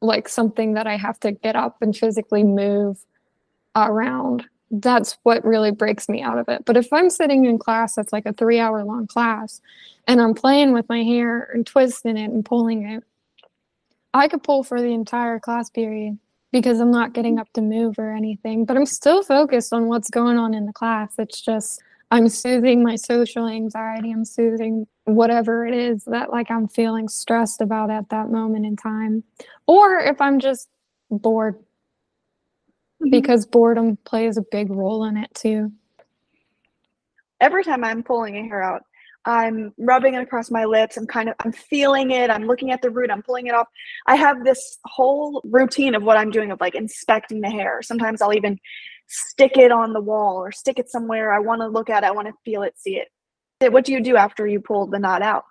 like 0.02 0.30
something 0.30 0.74
that 0.74 0.88
I 0.88 0.98
have 0.98 1.20
to 1.22 1.32
get 1.32 1.56
up 1.56 1.82
and 1.82 1.96
physically 1.96 2.44
move 2.44 3.06
around 3.76 4.46
that's 4.72 5.18
what 5.24 5.44
really 5.44 5.72
breaks 5.72 6.08
me 6.08 6.22
out 6.22 6.38
of 6.38 6.48
it. 6.48 6.64
But 6.66 6.78
if 6.78 6.92
I'm 6.94 7.10
sitting 7.10 7.46
in 7.46 7.58
class 7.58 7.96
that's 7.96 8.14
like 8.14 8.26
a 8.26 8.34
three 8.34 8.60
hour 8.60 8.84
long 8.84 9.08
class 9.08 9.62
and 10.08 10.22
I'm 10.22 10.34
playing 10.34 10.74
with 10.74 10.88
my 10.90 11.04
hair 11.04 11.50
and 11.54 11.66
twisting 11.66 12.18
it 12.18 12.32
and 12.32 12.46
pulling 12.46 12.88
it, 12.88 13.04
I 14.14 14.28
could 14.28 14.44
pull 14.44 14.64
for 14.64 14.82
the 14.82 14.94
entire 14.94 15.40
class 15.40 15.70
period 15.70 16.18
because 16.52 16.80
I'm 16.80 16.92
not 16.92 17.14
getting 17.14 17.40
up 17.40 17.52
to 17.54 17.62
move 17.62 17.98
or 18.00 18.12
anything. 18.12 18.66
But 18.66 18.78
I'm 18.78 18.86
still 18.86 19.24
focused 19.24 19.74
on 19.74 19.88
what's 19.88 20.10
going 20.10 20.38
on 20.38 20.54
in 20.54 20.66
the 20.66 20.74
class. 20.74 21.14
It's 21.18 21.42
just 21.42 21.82
I'm 22.12 22.28
soothing 22.28 22.84
my 22.84 22.96
social 22.96 23.48
anxiety. 23.48 24.12
I'm 24.12 24.26
soothing 24.26 24.88
whatever 25.06 25.66
it 25.66 25.76
is 25.76 26.04
that 26.06 26.32
like 26.32 26.50
I'm 26.50 26.68
feeling 26.68 27.08
stressed 27.08 27.62
about 27.62 27.92
at 27.92 28.10
that 28.10 28.30
moment 28.30 28.66
in 28.66 28.76
time. 28.76 29.24
Or 29.68 30.00
if 30.00 30.20
I'm 30.20 30.40
just 30.40 30.70
bored 31.12 31.56
mm-hmm. 31.56 33.10
because 33.12 33.46
boredom 33.46 33.98
plays 34.06 34.38
a 34.38 34.44
big 34.52 34.72
role 34.72 35.04
in 35.06 35.18
it 35.18 35.34
too. 35.36 35.72
Every 37.40 37.64
time 37.64 37.84
I'm 37.84 38.04
pulling 38.04 38.38
a 38.38 38.44
hair 38.44 38.62
out, 38.62 38.84
I'm 39.26 39.74
rubbing 39.78 40.16
it 40.16 40.22
across 40.22 40.50
my 40.50 40.66
lips. 40.66 40.98
I'm 40.98 41.06
kind 41.06 41.30
of 41.30 41.36
I'm 41.40 41.52
feeling 41.52 42.12
it. 42.12 42.30
I'm 42.30 42.46
looking 42.46 42.72
at 42.72 42.82
the 42.82 42.90
root. 42.90 43.12
I'm 43.12 43.22
pulling 43.22 43.48
it 43.48 43.54
off. 43.54 43.68
I 44.08 44.16
have 44.16 44.44
this 44.44 44.80
whole 44.86 45.42
routine 45.44 45.94
of 45.94 46.04
what 46.04 46.18
I'm 46.18 46.32
doing 46.32 46.52
of 46.52 46.60
like 46.60 46.74
inspecting 46.74 47.42
the 47.42 47.50
hair. 47.50 47.82
Sometimes 47.82 48.22
I'll 48.22 48.34
even 48.34 48.60
stick 49.10 49.58
it 49.58 49.72
on 49.72 49.94
the 49.94 50.02
wall 50.02 50.38
or 50.38 50.52
stick 50.52 50.80
it 50.80 50.90
somewhere. 50.90 51.34
I 51.34 51.40
want 51.40 51.62
to 51.62 51.68
look 51.68 51.90
at 51.90 52.04
it. 52.04 52.08
I 52.08 52.12
want 52.12 52.28
to 52.28 52.34
feel 52.46 52.64
it, 52.64 52.78
see 52.78 53.02
it. 53.02 53.72
What 53.74 53.84
do 53.84 53.92
you 53.92 54.02
do 54.02 54.16
after 54.16 54.48
you 54.48 54.62
pull 54.62 54.88
the 54.88 55.00
knot 55.00 55.22
out? 55.22 55.44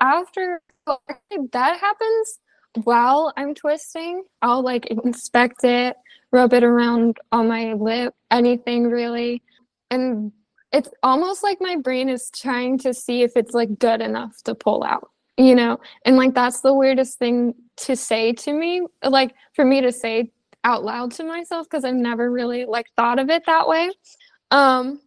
After 0.00 0.62
that 0.86 1.78
happens 1.78 2.38
while 2.84 3.32
I'm 3.36 3.54
twisting, 3.54 4.24
I'll 4.40 4.62
like 4.62 4.86
inspect 4.86 5.64
it 5.64 5.96
rub 6.32 6.52
it 6.52 6.64
around 6.64 7.18
on 7.32 7.48
my 7.48 7.74
lip, 7.74 8.14
anything 8.30 8.84
really. 8.84 9.42
And 9.90 10.32
it's 10.72 10.90
almost 11.02 11.42
like 11.42 11.58
my 11.60 11.76
brain 11.76 12.08
is 12.08 12.30
trying 12.34 12.78
to 12.78 12.94
see 12.94 13.22
if 13.22 13.32
it's 13.36 13.54
like 13.54 13.78
good 13.78 14.00
enough 14.00 14.42
to 14.44 14.54
pull 14.54 14.84
out, 14.84 15.10
you 15.36 15.54
know? 15.54 15.80
And 16.04 16.16
like 16.16 16.34
that's 16.34 16.60
the 16.60 16.74
weirdest 16.74 17.18
thing 17.18 17.54
to 17.78 17.96
say 17.96 18.32
to 18.32 18.52
me, 18.52 18.82
like 19.04 19.34
for 19.54 19.64
me 19.64 19.80
to 19.80 19.90
say 19.90 20.30
out 20.64 20.84
loud 20.84 21.12
to 21.12 21.24
myself 21.24 21.66
because 21.68 21.84
I've 21.84 21.94
never 21.94 22.30
really 22.30 22.64
like 22.64 22.86
thought 22.96 23.18
of 23.18 23.30
it 23.30 23.44
that 23.46 23.68
way. 23.68 23.90
Um 24.50 25.00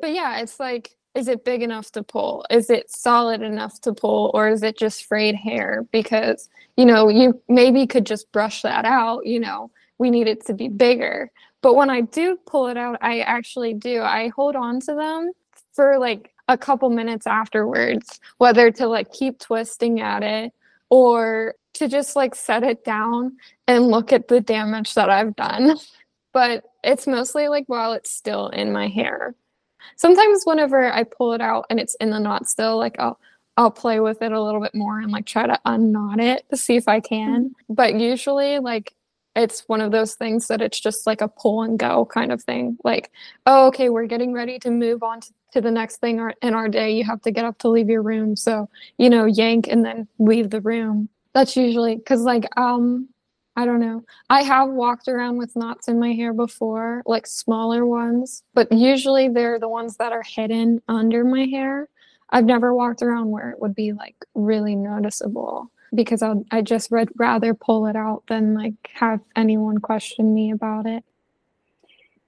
but 0.00 0.12
yeah, 0.12 0.40
it's 0.40 0.58
like 0.60 0.96
is 1.14 1.28
it 1.28 1.44
big 1.44 1.62
enough 1.62 1.92
to 1.92 2.02
pull? 2.02 2.44
Is 2.50 2.70
it 2.70 2.90
solid 2.90 3.40
enough 3.40 3.80
to 3.82 3.92
pull 3.92 4.32
or 4.34 4.48
is 4.48 4.62
it 4.62 4.76
just 4.76 5.06
frayed 5.06 5.36
hair 5.36 5.86
because 5.92 6.48
you 6.76 6.84
know, 6.84 7.08
you 7.08 7.40
maybe 7.48 7.86
could 7.86 8.04
just 8.04 8.30
brush 8.32 8.62
that 8.62 8.84
out, 8.84 9.26
you 9.26 9.38
know, 9.38 9.70
we 9.98 10.10
need 10.10 10.26
it 10.26 10.44
to 10.46 10.54
be 10.54 10.68
bigger. 10.68 11.30
But 11.62 11.74
when 11.74 11.88
I 11.88 12.02
do 12.02 12.36
pull 12.46 12.66
it 12.66 12.76
out, 12.76 12.98
I 13.00 13.20
actually 13.20 13.74
do. 13.74 14.02
I 14.02 14.28
hold 14.28 14.56
on 14.56 14.80
to 14.80 14.94
them 14.94 15.30
for 15.72 15.98
like 15.98 16.34
a 16.48 16.58
couple 16.58 16.90
minutes 16.90 17.26
afterwards, 17.26 18.20
whether 18.38 18.70
to 18.72 18.86
like 18.86 19.12
keep 19.12 19.38
twisting 19.38 20.00
at 20.00 20.22
it 20.22 20.52
or 20.90 21.54
to 21.74 21.88
just 21.88 22.16
like 22.16 22.34
set 22.34 22.62
it 22.62 22.84
down 22.84 23.36
and 23.66 23.88
look 23.88 24.12
at 24.12 24.28
the 24.28 24.40
damage 24.40 24.94
that 24.94 25.10
I've 25.10 25.36
done. 25.36 25.76
But 26.32 26.64
it's 26.82 27.06
mostly 27.06 27.46
like 27.46 27.62
while 27.68 27.92
it's 27.92 28.10
still 28.10 28.48
in 28.48 28.72
my 28.72 28.88
hair. 28.88 29.36
Sometimes 29.94 30.42
whenever 30.42 30.92
I 30.92 31.04
pull 31.04 31.32
it 31.32 31.40
out 31.40 31.66
and 31.70 31.78
it's 31.78 31.94
in 32.00 32.10
the 32.10 32.18
knot 32.18 32.48
still, 32.48 32.76
like 32.76 32.96
I'll 32.98 33.20
I'll 33.56 33.70
play 33.70 34.00
with 34.00 34.20
it 34.20 34.32
a 34.32 34.42
little 34.42 34.60
bit 34.60 34.74
more 34.74 34.98
and 34.98 35.12
like 35.12 35.26
try 35.26 35.46
to 35.46 35.60
unknot 35.64 36.18
it 36.18 36.44
to 36.50 36.56
see 36.56 36.74
if 36.74 36.88
I 36.88 36.98
can. 36.98 37.50
Mm-hmm. 37.50 37.74
But 37.74 38.00
usually 38.00 38.58
like 38.58 38.96
it's 39.36 39.64
one 39.68 39.80
of 39.80 39.90
those 39.90 40.14
things 40.14 40.48
that 40.48 40.62
it's 40.62 40.78
just 40.78 41.06
like 41.06 41.20
a 41.20 41.28
pull 41.28 41.62
and 41.62 41.78
go 41.78 42.04
kind 42.04 42.32
of 42.32 42.42
thing. 42.42 42.78
Like, 42.84 43.10
oh, 43.46 43.66
okay, 43.68 43.88
we're 43.88 44.06
getting 44.06 44.32
ready 44.32 44.58
to 44.60 44.70
move 44.70 45.02
on 45.02 45.20
to, 45.20 45.32
to 45.52 45.60
the 45.60 45.70
next 45.70 45.96
thing 45.96 46.30
in 46.42 46.54
our 46.54 46.68
day. 46.68 46.92
You 46.92 47.04
have 47.04 47.20
to 47.22 47.30
get 47.30 47.44
up 47.44 47.58
to 47.58 47.68
leave 47.68 47.88
your 47.88 48.02
room. 48.02 48.36
So, 48.36 48.68
you 48.96 49.10
know, 49.10 49.24
yank 49.24 49.66
and 49.68 49.84
then 49.84 50.06
leave 50.18 50.50
the 50.50 50.60
room. 50.60 51.08
That's 51.34 51.56
usually 51.56 51.96
because, 51.96 52.22
like, 52.22 52.44
um, 52.56 53.08
I 53.56 53.66
don't 53.66 53.80
know. 53.80 54.04
I 54.30 54.42
have 54.42 54.70
walked 54.70 55.08
around 55.08 55.36
with 55.36 55.54
knots 55.54 55.88
in 55.88 55.98
my 55.98 56.12
hair 56.12 56.32
before, 56.32 57.02
like 57.06 57.26
smaller 57.26 57.86
ones, 57.86 58.42
but 58.52 58.70
usually 58.72 59.28
they're 59.28 59.60
the 59.60 59.68
ones 59.68 59.96
that 59.98 60.12
are 60.12 60.24
hidden 60.24 60.82
under 60.88 61.24
my 61.24 61.44
hair. 61.46 61.88
I've 62.30 62.44
never 62.44 62.74
walked 62.74 63.02
around 63.02 63.30
where 63.30 63.50
it 63.50 63.60
would 63.60 63.74
be 63.74 63.92
like 63.92 64.16
really 64.34 64.74
noticeable 64.74 65.70
because 65.94 66.22
i 66.22 66.34
I 66.50 66.62
just 66.62 66.90
would 66.90 67.10
rather 67.16 67.54
pull 67.54 67.86
it 67.86 67.94
out 67.94 68.24
than 68.26 68.54
like 68.54 68.74
have 68.94 69.20
anyone 69.36 69.78
question 69.78 70.34
me 70.34 70.50
about 70.50 70.86
it. 70.86 71.04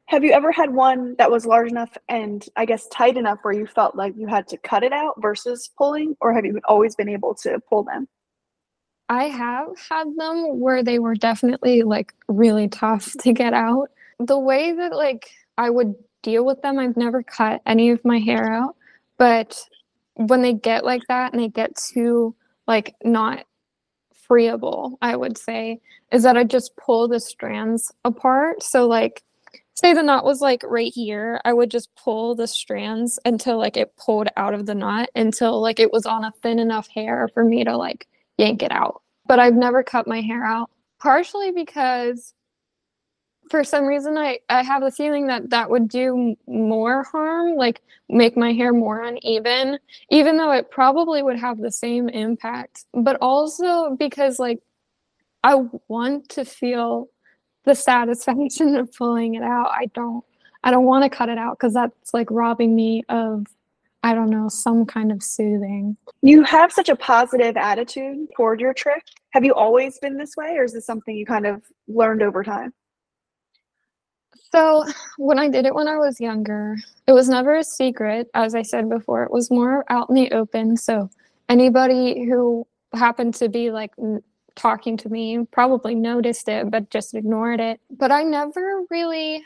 Have 0.06 0.22
you 0.22 0.30
ever 0.30 0.52
had 0.52 0.72
one 0.72 1.16
that 1.18 1.32
was 1.32 1.44
large 1.44 1.68
enough 1.68 1.96
and 2.08 2.46
I 2.54 2.64
guess 2.64 2.86
tight 2.88 3.16
enough 3.16 3.40
where 3.42 3.54
you 3.54 3.66
felt 3.66 3.96
like 3.96 4.14
you 4.16 4.28
had 4.28 4.46
to 4.48 4.56
cut 4.58 4.84
it 4.84 4.92
out 4.92 5.20
versus 5.20 5.68
pulling, 5.76 6.16
or 6.20 6.32
have 6.32 6.44
you 6.44 6.60
always 6.68 6.94
been 6.94 7.08
able 7.08 7.34
to 7.36 7.58
pull 7.68 7.82
them? 7.82 8.06
I 9.08 9.24
have 9.24 9.68
had 9.88 10.08
them 10.16 10.58
where 10.58 10.82
they 10.82 10.98
were 10.98 11.14
definitely 11.14 11.82
like 11.82 12.12
really 12.28 12.68
tough 12.68 13.12
to 13.20 13.32
get 13.32 13.52
out. 13.52 13.90
The 14.18 14.38
way 14.38 14.72
that 14.72 14.94
like 14.94 15.30
I 15.58 15.70
would 15.70 15.94
deal 16.22 16.44
with 16.44 16.60
them, 16.62 16.78
I've 16.78 16.96
never 16.96 17.22
cut 17.22 17.62
any 17.66 17.90
of 17.90 18.04
my 18.04 18.18
hair 18.18 18.52
out, 18.52 18.76
but 19.18 19.60
when 20.14 20.42
they 20.42 20.54
get 20.54 20.84
like 20.84 21.02
that 21.08 21.32
and 21.32 21.40
they 21.40 21.48
get 21.48 21.76
too 21.76 22.34
like 22.66 22.94
not 23.04 23.46
freeable, 24.28 24.96
I 25.02 25.14
would 25.14 25.38
say, 25.38 25.80
is 26.10 26.22
that 26.24 26.36
I 26.36 26.44
just 26.44 26.76
pull 26.76 27.06
the 27.06 27.20
strands 27.20 27.92
apart. 28.04 28.62
So 28.62 28.86
like 28.88 29.22
say 29.74 29.92
the 29.92 30.02
knot 30.02 30.24
was 30.24 30.40
like 30.40 30.62
right 30.64 30.92
here, 30.92 31.40
I 31.44 31.52
would 31.52 31.70
just 31.70 31.94
pull 31.96 32.34
the 32.34 32.46
strands 32.46 33.18
until 33.24 33.58
like 33.58 33.76
it 33.76 33.94
pulled 33.96 34.28
out 34.36 34.54
of 34.54 34.66
the 34.66 34.74
knot 34.74 35.10
until 35.14 35.60
like 35.60 35.78
it 35.78 35.92
was 35.92 36.06
on 36.06 36.24
a 36.24 36.32
thin 36.42 36.58
enough 36.58 36.88
hair 36.88 37.28
for 37.34 37.44
me 37.44 37.62
to 37.64 37.76
like 37.76 38.08
yank 38.38 38.62
it 38.62 38.72
out. 38.72 39.02
But 39.26 39.38
I've 39.38 39.54
never 39.54 39.82
cut 39.82 40.06
my 40.06 40.20
hair 40.20 40.44
out, 40.44 40.70
partially 41.00 41.50
because 41.50 42.34
for 43.50 43.62
some 43.64 43.84
reason 43.84 44.16
I, 44.18 44.38
I 44.48 44.62
have 44.62 44.82
the 44.82 44.90
feeling 44.90 45.26
that 45.28 45.50
that 45.50 45.70
would 45.70 45.88
do 45.88 46.36
more 46.46 47.04
harm 47.04 47.54
like 47.56 47.80
make 48.08 48.36
my 48.36 48.52
hair 48.52 48.72
more 48.72 49.02
uneven 49.02 49.78
even 50.10 50.36
though 50.36 50.52
it 50.52 50.70
probably 50.70 51.22
would 51.22 51.38
have 51.38 51.58
the 51.58 51.70
same 51.70 52.08
impact 52.08 52.84
but 52.92 53.16
also 53.20 53.96
because 53.96 54.38
like 54.38 54.60
i 55.44 55.54
want 55.88 56.28
to 56.30 56.44
feel 56.44 57.08
the 57.64 57.74
satisfaction 57.74 58.76
of 58.76 58.92
pulling 58.92 59.34
it 59.34 59.42
out 59.42 59.70
i 59.70 59.86
don't 59.94 60.24
i 60.64 60.70
don't 60.70 60.84
want 60.84 61.04
to 61.04 61.16
cut 61.16 61.28
it 61.28 61.38
out 61.38 61.58
because 61.58 61.74
that's 61.74 62.12
like 62.14 62.30
robbing 62.30 62.74
me 62.74 63.02
of 63.08 63.46
i 64.06 64.14
don't 64.14 64.30
know 64.30 64.48
some 64.48 64.84
kind 64.86 65.12
of 65.12 65.22
soothing 65.22 65.96
you 66.22 66.42
have 66.42 66.72
such 66.72 66.88
a 66.88 66.96
positive 66.96 67.56
attitude 67.56 68.26
toward 68.36 68.60
your 68.60 68.72
trich 68.72 69.12
have 69.30 69.44
you 69.44 69.54
always 69.54 69.98
been 69.98 70.16
this 70.16 70.36
way 70.36 70.56
or 70.56 70.64
is 70.64 70.72
this 70.72 70.86
something 70.86 71.16
you 71.16 71.26
kind 71.26 71.46
of 71.46 71.62
learned 71.88 72.22
over 72.22 72.42
time 72.42 72.72
so, 74.52 74.84
when 75.18 75.38
I 75.38 75.48
did 75.48 75.66
it 75.66 75.74
when 75.74 75.88
I 75.88 75.98
was 75.98 76.20
younger, 76.20 76.76
it 77.06 77.12
was 77.12 77.28
never 77.28 77.56
a 77.56 77.64
secret. 77.64 78.28
As 78.32 78.54
I 78.54 78.62
said 78.62 78.88
before, 78.88 79.24
it 79.24 79.30
was 79.30 79.50
more 79.50 79.84
out 79.90 80.08
in 80.08 80.14
the 80.14 80.30
open. 80.32 80.76
So, 80.76 81.10
anybody 81.48 82.24
who 82.24 82.66
happened 82.94 83.34
to 83.34 83.48
be 83.48 83.70
like 83.70 83.92
talking 84.54 84.96
to 84.98 85.08
me 85.08 85.44
probably 85.50 85.94
noticed 85.94 86.48
it, 86.48 86.70
but 86.70 86.90
just 86.90 87.14
ignored 87.14 87.60
it. 87.60 87.80
But 87.90 88.12
I 88.12 88.22
never 88.22 88.82
really, 88.90 89.44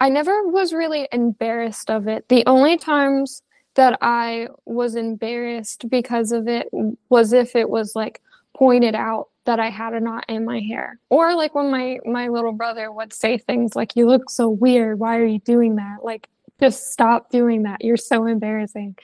I 0.00 0.10
never 0.10 0.46
was 0.48 0.72
really 0.72 1.08
embarrassed 1.10 1.90
of 1.90 2.06
it. 2.06 2.28
The 2.28 2.44
only 2.46 2.76
times 2.76 3.42
that 3.74 3.98
I 4.00 4.48
was 4.64 4.94
embarrassed 4.94 5.88
because 5.88 6.32
of 6.32 6.48
it 6.48 6.68
was 7.08 7.32
if 7.32 7.56
it 7.56 7.68
was 7.68 7.94
like 7.94 8.20
pointed 8.56 8.94
out 8.94 9.28
that 9.46 9.60
I 9.60 9.68
had 9.68 9.94
a 9.94 10.00
knot 10.00 10.24
in 10.28 10.44
my 10.44 10.60
hair. 10.60 10.98
Or 11.10 11.34
like 11.34 11.54
when 11.54 11.70
my 11.70 11.98
my 12.04 12.28
little 12.28 12.52
brother 12.52 12.90
would 12.90 13.12
say 13.12 13.38
things 13.38 13.76
like 13.76 13.96
you 13.96 14.06
look 14.06 14.30
so 14.30 14.48
weird, 14.48 14.98
why 14.98 15.18
are 15.18 15.26
you 15.26 15.40
doing 15.40 15.76
that? 15.76 15.98
Like 16.02 16.28
just 16.60 16.92
stop 16.92 17.30
doing 17.30 17.64
that. 17.64 17.84
You're 17.84 17.96
so 17.96 18.26
embarrassing. 18.26 18.96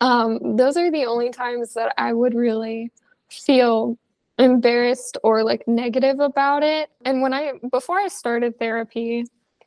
Um, 0.00 0.56
those 0.56 0.76
are 0.76 0.90
the 0.90 1.06
only 1.06 1.30
times 1.30 1.74
that 1.74 1.94
I 1.96 2.12
would 2.12 2.34
really 2.34 2.90
feel 3.30 3.98
embarrassed 4.38 5.18
or 5.24 5.42
like 5.42 5.66
negative 5.66 6.20
about 6.20 6.62
it. 6.62 6.90
And 7.04 7.22
when 7.22 7.32
I 7.32 7.52
before 7.70 7.98
I 7.98 8.08
started 8.08 8.58
therapy, 8.58 9.24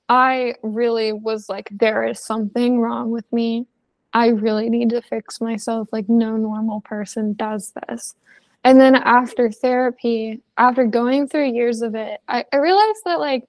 I 0.07 0.55
really 0.61 1.13
was 1.13 1.49
like 1.49 1.69
there 1.71 2.05
is 2.05 2.23
something 2.23 2.79
wrong 2.79 3.11
with 3.11 3.31
me. 3.31 3.67
I 4.13 4.27
really 4.27 4.69
need 4.69 4.89
to 4.89 5.01
fix 5.01 5.39
myself. 5.41 5.89
Like 5.91 6.09
no 6.09 6.37
normal 6.37 6.81
person 6.81 7.33
does 7.33 7.73
this. 7.87 8.15
And 8.63 8.79
then 8.79 8.95
after 8.95 9.49
therapy, 9.49 10.41
after 10.57 10.85
going 10.85 11.27
through 11.27 11.51
years 11.53 11.81
of 11.81 11.95
it, 11.95 12.21
I, 12.27 12.45
I 12.53 12.57
realized 12.57 13.01
that 13.05 13.19
like 13.19 13.45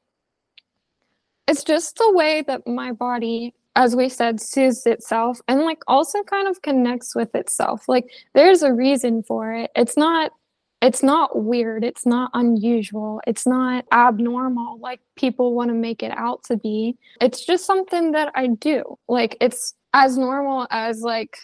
it's 1.49 1.65
just 1.65 1.97
the 1.97 2.13
way 2.13 2.43
that 2.47 2.67
my 2.67 2.93
body, 2.93 3.55
as 3.77 3.95
we 3.97 4.09
said, 4.09 4.41
soothes 4.41 4.87
itself 4.87 5.41
and 5.49 5.63
like 5.63 5.83
also 5.87 6.23
kind 6.23 6.49
of 6.49 6.63
connects 6.63 7.15
with 7.15 7.35
itself. 7.35 7.89
Like 7.89 8.11
there's 8.35 8.63
a 8.63 8.73
reason 8.73 9.23
for 9.23 9.53
it. 9.53 9.71
It's 9.77 9.97
not 9.97 10.33
it's 10.81 11.03
not 11.03 11.45
weird. 11.45 11.85
It's 11.85 12.05
not 12.05 12.31
unusual. 12.35 13.21
It's 13.27 13.47
not 13.47 13.85
abnormal 13.93 14.79
like 14.81 15.01
people 15.17 15.55
want 15.55 15.69
to 15.69 15.75
make 15.75 16.03
it 16.03 16.13
out 16.17 16.43
to 16.45 16.57
be. 16.57 16.97
It's 17.21 17.45
just 17.45 17.67
something 17.67 18.13
that 18.13 18.33
I 18.35 18.49
do. 18.49 18.99
Like 19.09 19.37
it's 19.41 19.75
as 19.93 20.17
normal 20.17 20.67
as 20.71 21.01
like 21.01 21.37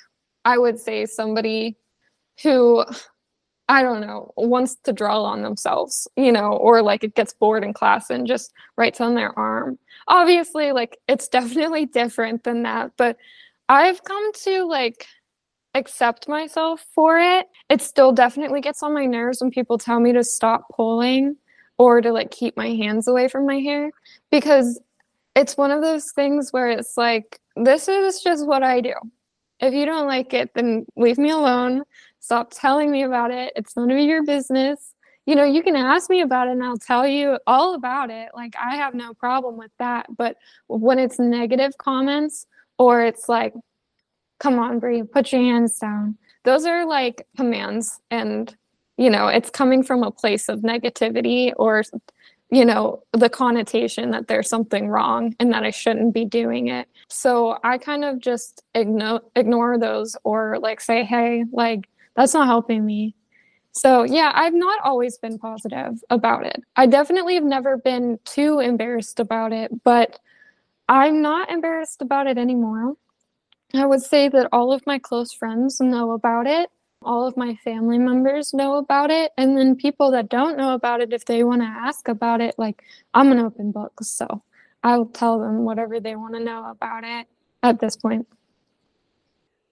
I 0.45 0.59
would 0.59 0.79
say 0.79 1.07
somebody 1.07 1.77
who 2.43 2.85
I 3.71 3.83
don't 3.83 4.01
know, 4.01 4.33
wants 4.35 4.77
to 4.85 4.95
draw 4.95 5.23
on 5.23 5.43
themselves, 5.43 6.09
you 6.17 6.33
know, 6.33 6.53
or 6.53 6.81
like 6.81 7.05
it 7.05 7.15
gets 7.15 7.35
bored 7.35 7.63
in 7.63 7.75
class 7.75 8.09
and 8.09 8.27
just 8.27 8.53
writes 8.77 8.99
on 8.99 9.15
their 9.15 9.39
arm. 9.39 9.79
Obviously, 10.07 10.73
like 10.73 10.99
it's 11.07 11.29
definitely 11.39 11.85
different 11.87 12.45
than 12.45 12.63
that, 12.63 12.93
but 12.97 13.17
I've 13.69 14.03
come 14.05 14.33
to 14.33 14.65
like 14.65 15.07
accept 15.75 16.29
myself 16.29 16.85
for 16.95 17.19
it. 17.19 17.47
It 17.69 17.83
still 17.83 18.13
definitely 18.13 18.63
gets 18.63 18.83
on 18.83 18.95
my 18.95 19.05
nerves 19.05 19.43
when 19.43 19.51
people 19.51 19.77
tell 19.77 20.01
me 20.01 20.13
to 20.13 20.25
stop 20.25 20.67
pulling 20.75 21.37
or 21.77 22.01
to 22.01 22.11
like 22.11 22.31
keep 22.31 22.57
my 22.57 22.69
hands 22.69 23.07
away 23.07 23.29
from 23.29 23.47
my 23.47 23.61
hair 23.61 23.91
because 24.31 24.81
it's 25.37 25.57
one 25.59 25.71
of 25.71 25.83
those 25.83 26.11
things 26.13 26.53
where 26.53 26.71
it's 26.71 26.97
like, 26.97 27.39
this 27.65 27.89
is 27.89 28.23
just 28.23 28.47
what 28.47 28.63
I 28.63 28.81
do. 28.81 28.95
If 29.61 29.75
you 29.75 29.87
don't 29.87 30.07
like 30.07 30.35
it, 30.35 30.51
then 30.55 30.87
leave 30.97 31.19
me 31.19 31.31
alone. 31.31 31.83
Stop 32.21 32.53
telling 32.53 32.91
me 32.91 33.03
about 33.03 33.31
it. 33.31 33.53
It's 33.57 33.77
none 33.77 33.91
of 33.91 33.99
your 33.99 34.25
business. 34.25 34.95
You 35.27 35.35
know, 35.35 35.45
you 35.45 35.63
can 35.63 35.77
ask 35.77 36.09
me 36.09 36.23
about 36.23 36.49
it 36.49 36.53
and 36.53 36.63
I'll 36.63 36.79
tell 36.79 37.07
you 37.07 37.39
all 37.47 37.75
about 37.75 38.11
it. 38.11 38.31
Like, 38.35 38.55
I 38.57 38.77
have 38.77 38.95
no 38.95 39.13
problem 39.15 39.57
with 39.57 39.73
that. 39.79 40.07
But 40.17 40.37
when 40.69 40.99
it's 40.99 41.19
negative 41.19 41.77
comments 41.79 42.47
or 42.79 43.03
it's 43.03 43.29
like, 43.29 43.53
come 44.39 44.59
on, 44.59 44.79
Bri, 44.79 45.03
put 45.03 45.33
your 45.33 45.43
hands 45.43 45.79
down, 45.79 46.17
those 46.45 46.65
are 46.65 46.87
like 46.87 47.27
commands. 47.37 48.01
And, 48.11 48.57
you 48.97 49.11
know, 49.11 49.27
it's 49.29 49.51
coming 49.51 49.83
from 49.83 50.03
a 50.03 50.11
place 50.11 50.49
of 50.49 50.61
negativity 50.61 51.53
or 51.57 51.83
you 52.51 52.65
know, 52.65 53.03
the 53.13 53.29
connotation 53.29 54.11
that 54.13 54.29
there's 54.29 54.49
something 54.49 54.89
wrong 54.89 55.35
and 55.39 55.53
that 55.53 55.65
I 55.65 55.71
shouldn't 55.71 56.15
be 56.15 56.25
doing 56.25 56.69
it. 56.69 56.89
So 57.09 57.59
I 57.63 57.77
kind 57.79 58.05
of 58.05 58.21
just 58.21 58.63
ignore 58.75 59.21
ignore 59.37 59.79
those 59.79 60.17
or 60.25 60.59
like 60.59 60.81
say, 60.81 61.05
hey, 61.05 61.45
like 61.53 61.89
that's 62.17 62.35
not 62.35 62.47
helping 62.47 62.85
me. 62.87 63.15
So 63.73 64.03
yeah, 64.03 64.33
I've 64.35 64.55
not 64.55 64.81
always 64.83 65.19
been 65.19 65.39
positive 65.39 66.03
about 66.09 66.47
it. 66.47 66.63
I 66.75 66.87
definitely 66.87 67.35
have 67.35 67.45
never 67.45 67.77
been 67.77 68.19
too 68.25 68.61
embarrassed 68.61 69.21
about 69.21 69.53
it, 69.53 69.71
but 69.85 70.19
I'm 70.89 71.21
not 71.21 71.51
embarrassed 71.51 72.01
about 72.01 72.27
it 72.27 72.39
anymore. 72.39 72.95
I 73.75 73.85
would 73.85 74.03
say 74.03 74.31
that 74.31 74.49
all 74.53 74.73
of 74.73 74.87
my 74.87 74.99
close 74.99 75.35
friends 75.35 75.81
know 75.81 76.13
about 76.13 76.47
it 76.47 76.71
all 77.03 77.27
of 77.27 77.37
my 77.37 77.55
family 77.57 77.99
members 77.99 78.53
know 78.53 78.77
about 78.77 79.11
it. 79.11 79.33
And 79.37 79.57
then 79.57 79.77
people 79.77 80.11
that 80.13 80.29
don't 80.29 80.57
know 80.57 80.75
about 80.75 81.01
it 81.01 81.13
if 81.13 81.25
they 81.25 81.45
want 81.45 81.63
to 81.63 81.67
ask 81.67 82.09
about 82.09 82.41
it 82.41 82.55
like 82.59 82.83
i'm 83.15 83.33
an 83.33 83.39
open 83.39 83.71
book 83.71 83.93
so 84.03 84.43
i'll 84.83 85.07
tell 85.07 85.39
them 85.39 85.65
whatever 85.65 86.01
they 86.01 86.17
want 86.17 86.35
to 86.35 86.41
know 86.41 86.71
about 86.71 87.05
it 87.05 87.27
at 87.63 87.81
this 87.81 87.97
point. 87.97 88.27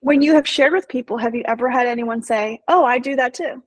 When 0.00 0.22
you 0.22 0.34
have 0.34 0.46
shared 0.46 0.72
with 0.72 0.88
people 0.88 1.18
have 1.18 1.34
you 1.34 1.42
ever 1.46 1.68
had 1.68 1.86
anyone 1.86 2.22
say 2.22 2.60
oh 2.68 2.84
i 2.84 2.98
do 2.98 3.16
that 3.16 3.34
too 3.34 3.62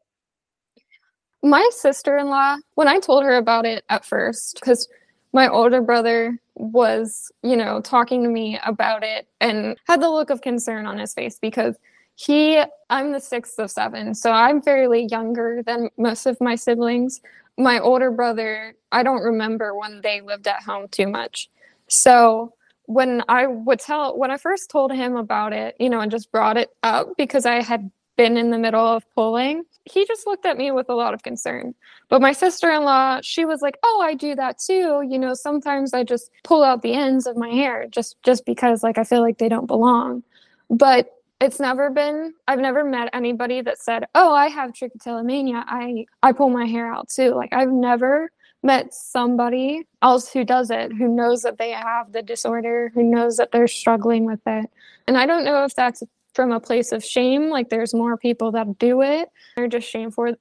my 1.43 1.67
sister-in-law 1.71 2.57
when 2.75 2.87
i 2.87 2.99
told 2.99 3.23
her 3.23 3.35
about 3.35 3.65
it 3.65 3.83
at 3.89 4.05
first 4.05 4.59
because 4.59 4.87
my 5.33 5.47
older 5.47 5.81
brother 5.81 6.39
was 6.55 7.31
you 7.43 7.55
know 7.55 7.81
talking 7.81 8.23
to 8.23 8.29
me 8.29 8.59
about 8.65 9.03
it 9.03 9.27
and 9.41 9.77
had 9.87 10.01
the 10.01 10.09
look 10.09 10.29
of 10.29 10.41
concern 10.41 10.85
on 10.85 10.97
his 10.97 11.13
face 11.13 11.39
because 11.39 11.77
he, 12.19 12.61
I'm 12.89 13.13
the 13.13 13.21
sixth 13.21 13.57
of 13.59 13.71
seven, 13.71 14.13
so 14.13 14.29
I'm 14.29 14.61
fairly 14.61 15.07
younger 15.09 15.63
than 15.65 15.89
most 15.97 16.25
of 16.25 16.41
my 16.41 16.55
siblings. 16.55 17.21
My 17.57 17.79
older 17.79 18.11
brother, 18.11 18.75
I 18.91 19.03
don't 19.03 19.23
remember 19.23 19.73
when 19.73 20.01
they 20.01 20.19
lived 20.19 20.45
at 20.45 20.61
home 20.61 20.89
too 20.89 21.07
much. 21.07 21.49
So 21.87 22.53
when 22.87 23.23
I 23.29 23.47
would 23.47 23.79
tell, 23.79 24.17
when 24.17 24.31
I 24.31 24.37
first 24.37 24.69
told 24.69 24.91
him 24.91 25.15
about 25.15 25.53
it, 25.53 25.77
you 25.79 25.89
know, 25.89 26.01
and 26.01 26.11
just 26.11 26.29
brought 26.29 26.57
it 26.57 26.71
up 26.83 27.07
because 27.15 27.45
I 27.45 27.61
had 27.61 27.89
been 28.17 28.35
in 28.35 28.49
the 28.49 28.57
middle 28.57 28.85
of 28.85 29.05
pulling, 29.15 29.63
he 29.85 30.05
just 30.05 30.27
looked 30.27 30.45
at 30.45 30.57
me 30.57 30.71
with 30.71 30.89
a 30.89 30.95
lot 30.95 31.13
of 31.13 31.23
concern. 31.23 31.73
But 32.09 32.21
my 32.21 32.33
sister 32.33 32.69
in 32.69 32.83
law, 32.83 33.21
she 33.23 33.45
was 33.45 33.61
like, 33.61 33.77
"Oh, 33.81 34.01
I 34.03 34.13
do 34.13 34.35
that 34.35 34.57
too. 34.59 35.05
You 35.07 35.19
know, 35.19 35.33
sometimes 35.35 35.93
I 35.93 36.03
just 36.03 36.31
pull 36.43 36.65
out 36.65 36.81
the 36.81 36.95
ends 36.95 37.25
of 37.25 37.37
my 37.37 37.49
hair 37.49 37.87
just 37.89 38.21
just 38.23 38.45
because 38.45 38.83
like 38.83 38.97
I 38.97 39.05
feel 39.05 39.21
like 39.21 39.37
they 39.37 39.47
don't 39.47 39.67
belong." 39.67 40.23
But 40.69 41.15
it's 41.41 41.59
never 41.59 41.89
been 41.89 42.33
i've 42.47 42.59
never 42.59 42.83
met 42.83 43.09
anybody 43.13 43.61
that 43.61 43.79
said 43.79 44.05
oh 44.15 44.33
i 44.33 44.47
have 44.47 44.71
trichotillomania 44.71 45.63
i 45.67 46.05
i 46.23 46.31
pull 46.31 46.49
my 46.49 46.65
hair 46.65 46.91
out 46.91 47.09
too 47.09 47.33
like 47.33 47.51
i've 47.53 47.71
never 47.71 48.31
met 48.61 48.93
somebody 48.93 49.87
else 50.01 50.31
who 50.31 50.43
does 50.43 50.69
it 50.69 50.91
who 50.91 51.07
knows 51.07 51.41
that 51.41 51.57
they 51.57 51.71
have 51.71 52.11
the 52.11 52.21
disorder 52.21 52.91
who 52.93 53.03
knows 53.03 53.37
that 53.37 53.51
they're 53.51 53.67
struggling 53.67 54.25
with 54.25 54.41
it 54.45 54.69
and 55.07 55.17
i 55.17 55.25
don't 55.25 55.45
know 55.45 55.63
if 55.63 55.73
that's 55.75 56.03
from 56.33 56.51
a 56.51 56.59
place 56.59 56.91
of 56.91 57.03
shame 57.03 57.49
like 57.49 57.69
there's 57.69 57.93
more 57.93 58.17
people 58.17 58.51
that 58.51 58.77
do 58.77 59.01
it 59.01 59.29
they're 59.55 59.67
just 59.67 59.89
shame 59.89 60.11
for 60.11 60.31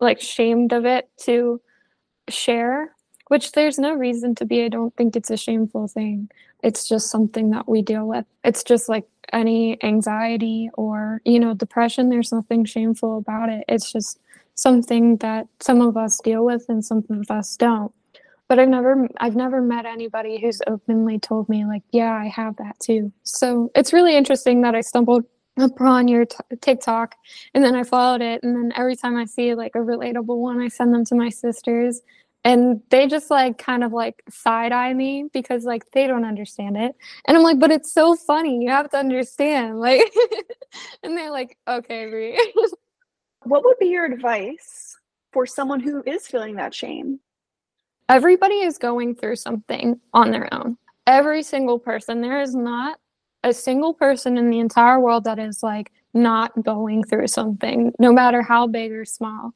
like 0.00 0.20
shamed 0.20 0.72
of 0.72 0.84
it 0.84 1.08
to 1.18 1.60
share, 2.28 2.94
which 3.28 3.52
there's 3.52 3.78
no 3.78 3.94
reason 3.94 4.34
to 4.36 4.44
be. 4.44 4.64
I 4.64 4.68
don't 4.68 4.94
think 4.96 5.16
it's 5.16 5.30
a 5.30 5.36
shameful 5.36 5.88
thing. 5.88 6.30
It's 6.62 6.88
just 6.88 7.10
something 7.10 7.50
that 7.50 7.68
we 7.68 7.82
deal 7.82 8.06
with. 8.06 8.24
It's 8.44 8.64
just 8.64 8.88
like 8.88 9.06
any 9.32 9.82
anxiety 9.82 10.70
or, 10.74 11.20
you 11.24 11.40
know, 11.40 11.54
depression. 11.54 12.08
There's 12.08 12.32
nothing 12.32 12.64
shameful 12.64 13.18
about 13.18 13.48
it. 13.48 13.64
It's 13.68 13.92
just 13.92 14.20
something 14.54 15.16
that 15.18 15.46
some 15.60 15.80
of 15.80 15.96
us 15.96 16.18
deal 16.18 16.44
with 16.44 16.66
and 16.68 16.84
some 16.84 17.04
of 17.10 17.30
us 17.30 17.56
don't. 17.56 17.92
But 18.48 18.58
I've 18.58 18.68
never 18.68 19.08
I've 19.18 19.36
never 19.36 19.60
met 19.60 19.84
anybody 19.84 20.40
who's 20.40 20.60
openly 20.66 21.18
told 21.18 21.48
me 21.48 21.64
like, 21.66 21.82
yeah, 21.92 22.14
I 22.14 22.28
have 22.28 22.56
that 22.56 22.80
too. 22.80 23.12
So 23.22 23.70
it's 23.74 23.92
really 23.92 24.16
interesting 24.16 24.62
that 24.62 24.74
I 24.74 24.80
stumbled 24.80 25.24
upon 25.58 26.08
your 26.08 26.24
t- 26.24 26.36
TikTok 26.60 27.14
and 27.54 27.62
then 27.64 27.74
I 27.74 27.82
followed 27.82 28.22
it 28.22 28.42
and 28.42 28.54
then 28.54 28.72
every 28.76 28.96
time 28.96 29.16
I 29.16 29.24
see 29.24 29.54
like 29.54 29.74
a 29.74 29.78
relatable 29.78 30.36
one 30.36 30.60
I 30.60 30.68
send 30.68 30.94
them 30.94 31.04
to 31.06 31.14
my 31.14 31.28
sisters 31.28 32.00
and 32.44 32.80
they 32.90 33.06
just 33.06 33.30
like 33.30 33.58
kind 33.58 33.84
of 33.84 33.92
like 33.92 34.22
side 34.30 34.72
eye 34.72 34.94
me 34.94 35.28
because 35.32 35.64
like 35.64 35.90
they 35.92 36.06
don't 36.06 36.24
understand 36.24 36.76
it. 36.76 36.94
And 37.26 37.36
I'm 37.36 37.42
like 37.42 37.58
but 37.58 37.70
it's 37.70 37.92
so 37.92 38.14
funny. 38.14 38.62
You 38.62 38.70
have 38.70 38.90
to 38.90 38.96
understand. 38.96 39.80
Like 39.80 40.12
and 41.02 41.16
they're 41.16 41.30
like 41.30 41.56
okay 41.66 42.06
Bri. 42.08 42.38
what 43.44 43.64
would 43.64 43.78
be 43.78 43.86
your 43.86 44.04
advice 44.04 44.96
for 45.32 45.46
someone 45.46 45.80
who 45.80 46.02
is 46.06 46.26
feeling 46.26 46.56
that 46.56 46.74
shame? 46.74 47.20
Everybody 48.08 48.60
is 48.60 48.78
going 48.78 49.14
through 49.14 49.36
something 49.36 50.00
on 50.14 50.30
their 50.30 50.52
own. 50.52 50.78
Every 51.06 51.42
single 51.42 51.78
person. 51.78 52.20
There 52.20 52.40
is 52.40 52.54
not 52.54 52.98
a 53.44 53.52
single 53.52 53.94
person 53.94 54.36
in 54.38 54.50
the 54.50 54.58
entire 54.58 54.98
world 54.98 55.24
that 55.24 55.38
is 55.38 55.62
like 55.62 55.92
not 56.14 56.52
going 56.62 57.04
through 57.04 57.28
something, 57.28 57.92
no 57.98 58.12
matter 58.12 58.42
how 58.42 58.66
big 58.66 58.92
or 58.92 59.04
small. 59.04 59.52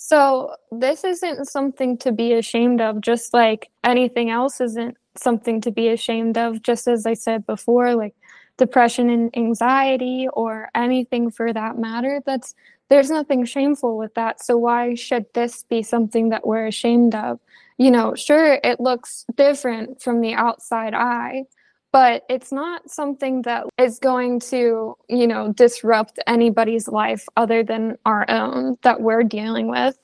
So, 0.00 0.54
this 0.70 1.02
isn't 1.02 1.46
something 1.48 1.98
to 1.98 2.12
be 2.12 2.32
ashamed 2.32 2.80
of, 2.80 3.00
just 3.00 3.34
like 3.34 3.68
anything 3.82 4.30
else 4.30 4.60
isn't 4.60 4.96
something 5.16 5.60
to 5.62 5.72
be 5.72 5.88
ashamed 5.88 6.38
of. 6.38 6.62
Just 6.62 6.86
as 6.86 7.04
I 7.04 7.14
said 7.14 7.44
before, 7.46 7.96
like 7.96 8.14
depression 8.58 9.10
and 9.10 9.36
anxiety, 9.36 10.28
or 10.32 10.68
anything 10.74 11.32
for 11.32 11.52
that 11.52 11.78
matter, 11.78 12.22
that's 12.24 12.54
there's 12.88 13.10
nothing 13.10 13.44
shameful 13.44 13.98
with 13.98 14.14
that. 14.14 14.42
So, 14.42 14.56
why 14.56 14.94
should 14.94 15.26
this 15.34 15.64
be 15.64 15.82
something 15.82 16.28
that 16.28 16.46
we're 16.46 16.68
ashamed 16.68 17.16
of? 17.16 17.40
You 17.76 17.90
know, 17.90 18.14
sure, 18.14 18.60
it 18.62 18.78
looks 18.78 19.26
different 19.36 20.00
from 20.00 20.20
the 20.20 20.34
outside 20.34 20.94
eye, 20.94 21.46
but 21.92 22.24
it's 22.28 22.52
not 22.52 22.90
something 22.90 23.42
that 23.42 23.64
is 23.78 23.98
going 23.98 24.40
to, 24.40 24.96
you 25.08 25.26
know, 25.26 25.52
disrupt 25.52 26.18
anybody's 26.26 26.88
life 26.88 27.26
other 27.36 27.62
than 27.62 27.96
our 28.04 28.28
own 28.30 28.76
that 28.82 29.00
we're 29.00 29.24
dealing 29.24 29.68
with. 29.68 29.98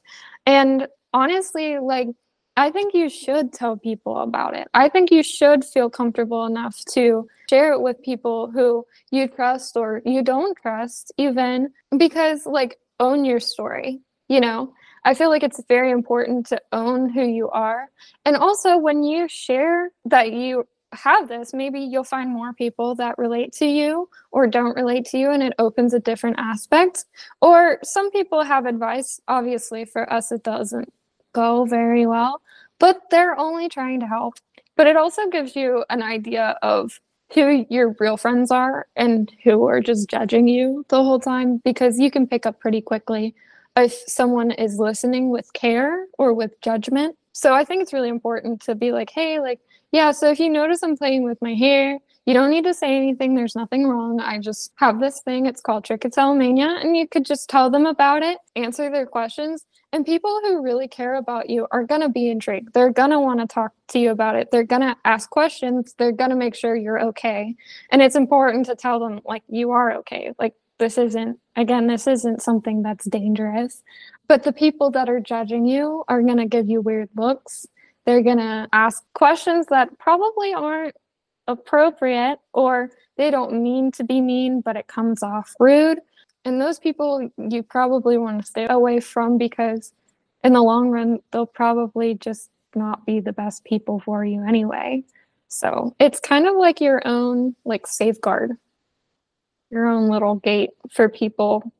And 0.46 0.88
honestly, 1.12 1.78
like, 1.78 2.08
I 2.56 2.70
think 2.70 2.94
you 2.94 3.08
should 3.08 3.52
tell 3.52 3.76
people 3.76 4.18
about 4.18 4.56
it. 4.56 4.68
I 4.74 4.88
think 4.88 5.10
you 5.10 5.22
should 5.22 5.64
feel 5.64 5.90
comfortable 5.90 6.46
enough 6.46 6.78
to 6.92 7.26
share 7.50 7.72
it 7.72 7.80
with 7.80 8.02
people 8.02 8.50
who 8.50 8.86
you 9.10 9.28
trust 9.28 9.76
or 9.76 10.00
you 10.04 10.22
don't 10.22 10.56
trust, 10.56 11.12
even 11.18 11.70
because, 11.96 12.46
like, 12.46 12.78
own 13.00 13.24
your 13.24 13.40
story, 13.40 14.00
you 14.28 14.40
know? 14.40 14.72
I 15.06 15.12
feel 15.12 15.28
like 15.28 15.42
it's 15.42 15.60
very 15.68 15.90
important 15.90 16.46
to 16.46 16.62
own 16.72 17.10
who 17.10 17.26
you 17.26 17.50
are. 17.50 17.90
And 18.24 18.36
also, 18.36 18.78
when 18.78 19.02
you 19.02 19.28
share 19.28 19.90
that 20.06 20.32
you 20.32 20.66
have 20.94 21.28
this, 21.28 21.52
maybe 21.52 21.80
you'll 21.80 22.04
find 22.04 22.30
more 22.30 22.52
people 22.52 22.94
that 22.96 23.18
relate 23.18 23.52
to 23.54 23.66
you 23.66 24.08
or 24.30 24.46
don't 24.46 24.76
relate 24.76 25.04
to 25.06 25.18
you, 25.18 25.30
and 25.30 25.42
it 25.42 25.52
opens 25.58 25.94
a 25.94 26.00
different 26.00 26.36
aspect. 26.38 27.04
Or 27.40 27.78
some 27.82 28.10
people 28.10 28.42
have 28.42 28.66
advice. 28.66 29.20
Obviously, 29.28 29.84
for 29.84 30.10
us, 30.12 30.32
it 30.32 30.42
doesn't 30.42 30.92
go 31.32 31.64
very 31.64 32.06
well, 32.06 32.40
but 32.78 33.02
they're 33.10 33.38
only 33.38 33.68
trying 33.68 34.00
to 34.00 34.06
help. 34.06 34.34
But 34.76 34.86
it 34.86 34.96
also 34.96 35.28
gives 35.28 35.54
you 35.54 35.84
an 35.90 36.02
idea 36.02 36.58
of 36.62 37.00
who 37.32 37.66
your 37.70 37.94
real 37.98 38.16
friends 38.16 38.50
are 38.50 38.86
and 38.96 39.32
who 39.42 39.66
are 39.66 39.80
just 39.80 40.08
judging 40.08 40.46
you 40.48 40.84
the 40.88 41.02
whole 41.02 41.20
time 41.20 41.58
because 41.64 41.98
you 41.98 42.10
can 42.10 42.26
pick 42.26 42.46
up 42.46 42.60
pretty 42.60 42.80
quickly 42.80 43.34
if 43.76 43.92
someone 44.06 44.50
is 44.52 44.78
listening 44.78 45.30
with 45.30 45.52
care 45.52 46.06
or 46.18 46.32
with 46.32 46.60
judgment. 46.60 47.16
So 47.34 47.52
I 47.52 47.64
think 47.64 47.82
it's 47.82 47.92
really 47.92 48.08
important 48.08 48.62
to 48.62 48.74
be 48.74 48.92
like, 48.92 49.10
hey, 49.10 49.40
like, 49.40 49.60
yeah, 49.90 50.12
so 50.12 50.30
if 50.30 50.38
you 50.38 50.48
notice 50.48 50.82
I'm 50.82 50.96
playing 50.96 51.24
with 51.24 51.42
my 51.42 51.54
hair, 51.54 51.98
you 52.26 52.32
don't 52.32 52.48
need 52.48 52.64
to 52.64 52.72
say 52.72 52.96
anything. 52.96 53.34
There's 53.34 53.56
nothing 53.56 53.86
wrong. 53.86 54.18
I 54.20 54.38
just 54.38 54.72
have 54.76 54.98
this 54.98 55.20
thing. 55.20 55.44
It's 55.44 55.60
called 55.60 55.84
trichotillomania. 55.84 56.82
And 56.82 56.96
you 56.96 57.06
could 57.06 57.24
just 57.24 57.50
tell 57.50 57.70
them 57.70 57.86
about 57.86 58.22
it, 58.22 58.38
answer 58.56 58.90
their 58.90 59.04
questions. 59.04 59.66
And 59.92 60.06
people 60.06 60.40
who 60.42 60.62
really 60.62 60.88
care 60.88 61.16
about 61.16 61.50
you 61.50 61.66
are 61.70 61.84
going 61.84 62.00
to 62.00 62.08
be 62.08 62.30
intrigued. 62.30 62.72
They're 62.72 62.90
going 62.90 63.10
to 63.10 63.20
want 63.20 63.40
to 63.40 63.46
talk 63.46 63.72
to 63.88 63.98
you 63.98 64.10
about 64.10 64.36
it. 64.36 64.50
They're 64.50 64.64
going 64.64 64.82
to 64.82 64.96
ask 65.04 65.28
questions. 65.28 65.94
They're 65.98 66.12
going 66.12 66.30
to 66.30 66.36
make 66.36 66.54
sure 66.54 66.74
you're 66.74 67.00
okay. 67.08 67.54
And 67.90 68.00
it's 68.00 68.16
important 68.16 68.66
to 68.66 68.76
tell 68.76 68.98
them, 68.98 69.20
like, 69.24 69.42
you 69.48 69.72
are 69.72 69.92
okay. 69.98 70.32
Like, 70.38 70.54
this 70.84 70.98
isn't, 70.98 71.38
again, 71.56 71.86
this 71.86 72.06
isn't 72.06 72.42
something 72.42 72.82
that's 72.82 73.06
dangerous. 73.06 73.82
But 74.28 74.42
the 74.42 74.52
people 74.52 74.90
that 74.92 75.08
are 75.08 75.20
judging 75.20 75.66
you 75.66 76.04
are 76.08 76.22
going 76.22 76.38
to 76.38 76.46
give 76.46 76.68
you 76.68 76.80
weird 76.80 77.08
looks 77.16 77.66
they're 78.04 78.22
going 78.22 78.38
to 78.38 78.68
ask 78.72 79.02
questions 79.14 79.66
that 79.68 79.98
probably 79.98 80.52
aren't 80.52 80.94
appropriate 81.46 82.38
or 82.52 82.90
they 83.16 83.30
don't 83.30 83.62
mean 83.62 83.92
to 83.92 84.04
be 84.04 84.20
mean, 84.20 84.60
but 84.60 84.76
it 84.76 84.86
comes 84.86 85.22
off 85.22 85.54
rude. 85.58 86.00
And 86.44 86.60
those 86.60 86.78
people 86.78 87.30
you 87.38 87.62
probably 87.62 88.18
want 88.18 88.40
to 88.40 88.46
stay 88.46 88.66
away 88.68 89.00
from 89.00 89.38
because 89.38 89.92
in 90.42 90.52
the 90.52 90.62
long 90.62 90.90
run, 90.90 91.20
they'll 91.30 91.46
probably 91.46 92.14
just 92.14 92.50
not 92.74 93.06
be 93.06 93.20
the 93.20 93.32
best 93.32 93.64
people 93.64 94.00
for 94.00 94.24
you 94.24 94.44
anyway. 94.46 95.02
So 95.48 95.94
it's 95.98 96.20
kind 96.20 96.46
of 96.46 96.56
like 96.56 96.80
your 96.80 97.06
own 97.06 97.54
like 97.64 97.86
safeguard, 97.86 98.52
your 99.70 99.86
own 99.86 100.08
little 100.08 100.36
gate 100.36 100.70
for 100.90 101.08
people 101.08 101.72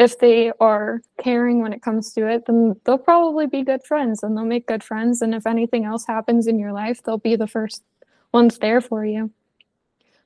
if 0.00 0.18
they 0.18 0.50
are 0.60 1.02
caring 1.22 1.60
when 1.60 1.74
it 1.74 1.82
comes 1.82 2.14
to 2.14 2.26
it, 2.26 2.46
then 2.46 2.74
they'll 2.84 2.96
probably 2.96 3.46
be 3.46 3.62
good 3.62 3.84
friends 3.84 4.22
and 4.22 4.34
they'll 4.34 4.46
make 4.46 4.66
good 4.66 4.82
friends. 4.82 5.20
And 5.20 5.34
if 5.34 5.46
anything 5.46 5.84
else 5.84 6.06
happens 6.06 6.46
in 6.46 6.58
your 6.58 6.72
life, 6.72 7.02
they'll 7.02 7.18
be 7.18 7.36
the 7.36 7.46
first 7.46 7.82
ones 8.32 8.56
there 8.58 8.80
for 8.80 9.04
you. 9.04 9.30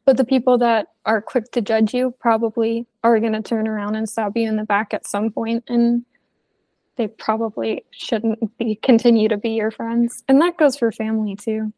But 0.04 0.16
the 0.16 0.24
people 0.24 0.58
that 0.58 0.88
are 1.06 1.20
quick 1.20 1.50
to 1.52 1.60
judge 1.60 1.92
you 1.92 2.14
probably 2.20 2.86
are 3.02 3.18
going 3.18 3.32
to 3.32 3.42
turn 3.42 3.66
around 3.66 3.96
and 3.96 4.08
stab 4.08 4.36
you 4.36 4.46
in 4.46 4.54
the 4.54 4.64
back 4.64 4.94
at 4.94 5.08
some 5.08 5.32
point, 5.32 5.64
and 5.66 6.04
they 6.94 7.08
probably 7.08 7.84
shouldn't 7.90 8.56
be 8.58 8.76
continue 8.76 9.28
to 9.28 9.36
be 9.36 9.50
your 9.50 9.72
friends. 9.72 10.22
And 10.28 10.40
that 10.40 10.56
goes 10.56 10.76
for 10.76 10.92
family 10.92 11.34
too, 11.34 11.72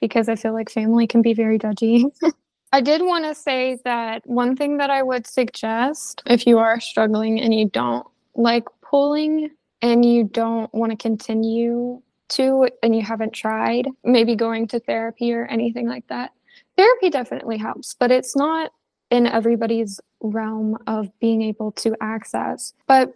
because 0.00 0.30
I 0.30 0.36
feel 0.36 0.54
like 0.54 0.70
family 0.70 1.06
can 1.06 1.20
be 1.20 1.34
very 1.34 1.58
judgy. 1.58 2.04
I 2.72 2.80
did 2.80 3.02
want 3.02 3.24
to 3.24 3.34
say 3.34 3.78
that 3.84 4.24
one 4.26 4.54
thing 4.54 4.76
that 4.76 4.90
I 4.90 5.02
would 5.02 5.26
suggest 5.26 6.22
if 6.26 6.46
you 6.46 6.58
are 6.58 6.78
struggling 6.80 7.40
and 7.40 7.52
you 7.52 7.68
don't 7.68 8.06
like 8.34 8.64
pulling 8.80 9.50
and 9.82 10.04
you 10.04 10.24
don't 10.24 10.72
want 10.72 10.92
to 10.92 10.96
continue 10.96 12.00
to 12.30 12.68
and 12.82 12.94
you 12.94 13.02
haven't 13.02 13.32
tried, 13.32 13.88
maybe 14.04 14.36
going 14.36 14.68
to 14.68 14.78
therapy 14.78 15.32
or 15.32 15.46
anything 15.46 15.88
like 15.88 16.06
that. 16.08 16.32
Therapy 16.76 17.10
definitely 17.10 17.58
helps, 17.58 17.94
but 17.94 18.12
it's 18.12 18.36
not 18.36 18.70
in 19.10 19.26
everybody's 19.26 20.00
realm 20.20 20.78
of 20.86 21.10
being 21.18 21.42
able 21.42 21.72
to 21.72 21.96
access. 22.00 22.72
But 22.86 23.12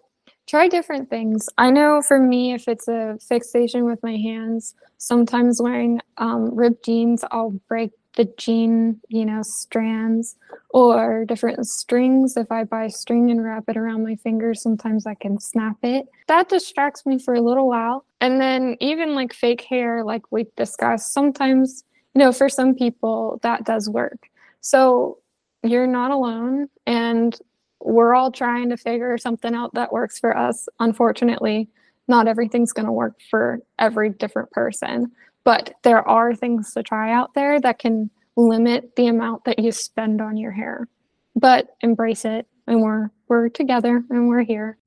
try 0.48 0.66
different 0.66 1.08
things. 1.08 1.48
I 1.58 1.70
know 1.70 2.02
for 2.02 2.18
me, 2.18 2.54
if 2.54 2.66
it's 2.66 2.88
a 2.88 3.18
fixation 3.20 3.84
with 3.84 4.02
my 4.02 4.16
hands, 4.16 4.74
sometimes 4.98 5.62
wearing 5.62 6.00
um, 6.18 6.52
ripped 6.54 6.84
jeans, 6.84 7.24
I'll 7.30 7.50
break 7.68 7.92
the 8.16 8.24
jean, 8.36 9.00
you 9.08 9.24
know, 9.24 9.42
strands 9.42 10.36
or 10.70 11.24
different 11.24 11.66
strings. 11.66 12.36
If 12.36 12.50
I 12.50 12.64
buy 12.64 12.88
string 12.88 13.30
and 13.30 13.42
wrap 13.42 13.64
it 13.68 13.76
around 13.76 14.04
my 14.04 14.16
fingers, 14.16 14.62
sometimes 14.62 15.06
I 15.06 15.14
can 15.14 15.40
snap 15.40 15.76
it. 15.82 16.06
That 16.28 16.48
distracts 16.48 17.04
me 17.06 17.18
for 17.18 17.34
a 17.34 17.40
little 17.40 17.68
while. 17.68 18.04
And 18.20 18.40
then 18.40 18.76
even 18.80 19.14
like 19.14 19.32
fake 19.32 19.62
hair, 19.62 20.04
like 20.04 20.30
we 20.30 20.46
discussed, 20.56 21.12
sometimes, 21.12 21.84
you 22.14 22.20
know, 22.20 22.32
for 22.32 22.48
some 22.48 22.74
people 22.74 23.40
that 23.42 23.64
does 23.64 23.88
work. 23.88 24.28
So 24.60 25.18
you're 25.62 25.86
not 25.86 26.10
alone 26.10 26.68
and 26.86 27.36
we're 27.80 28.14
all 28.14 28.30
trying 28.30 28.70
to 28.70 28.76
figure 28.76 29.18
something 29.18 29.54
out 29.54 29.74
that 29.74 29.92
works 29.92 30.18
for 30.18 30.36
us. 30.36 30.68
Unfortunately, 30.80 31.68
not 32.08 32.28
everything's 32.28 32.72
going 32.72 32.86
to 32.86 32.92
work 32.92 33.18
for 33.30 33.60
every 33.78 34.10
different 34.10 34.50
person. 34.52 35.12
But 35.44 35.74
there 35.82 36.06
are 36.08 36.34
things 36.34 36.72
to 36.74 36.82
try 36.82 37.12
out 37.12 37.34
there 37.34 37.60
that 37.60 37.78
can 37.78 38.10
limit 38.36 38.96
the 38.96 39.06
amount 39.06 39.44
that 39.44 39.58
you 39.58 39.72
spend 39.72 40.20
on 40.20 40.36
your 40.36 40.52
hair. 40.52 40.88
But 41.36 41.68
embrace 41.80 42.24
it 42.24 42.46
and 42.66 42.82
we're 42.82 43.10
we're 43.28 43.48
together 43.48 44.02
and 44.10 44.28
we're 44.28 44.42
here. 44.42 44.78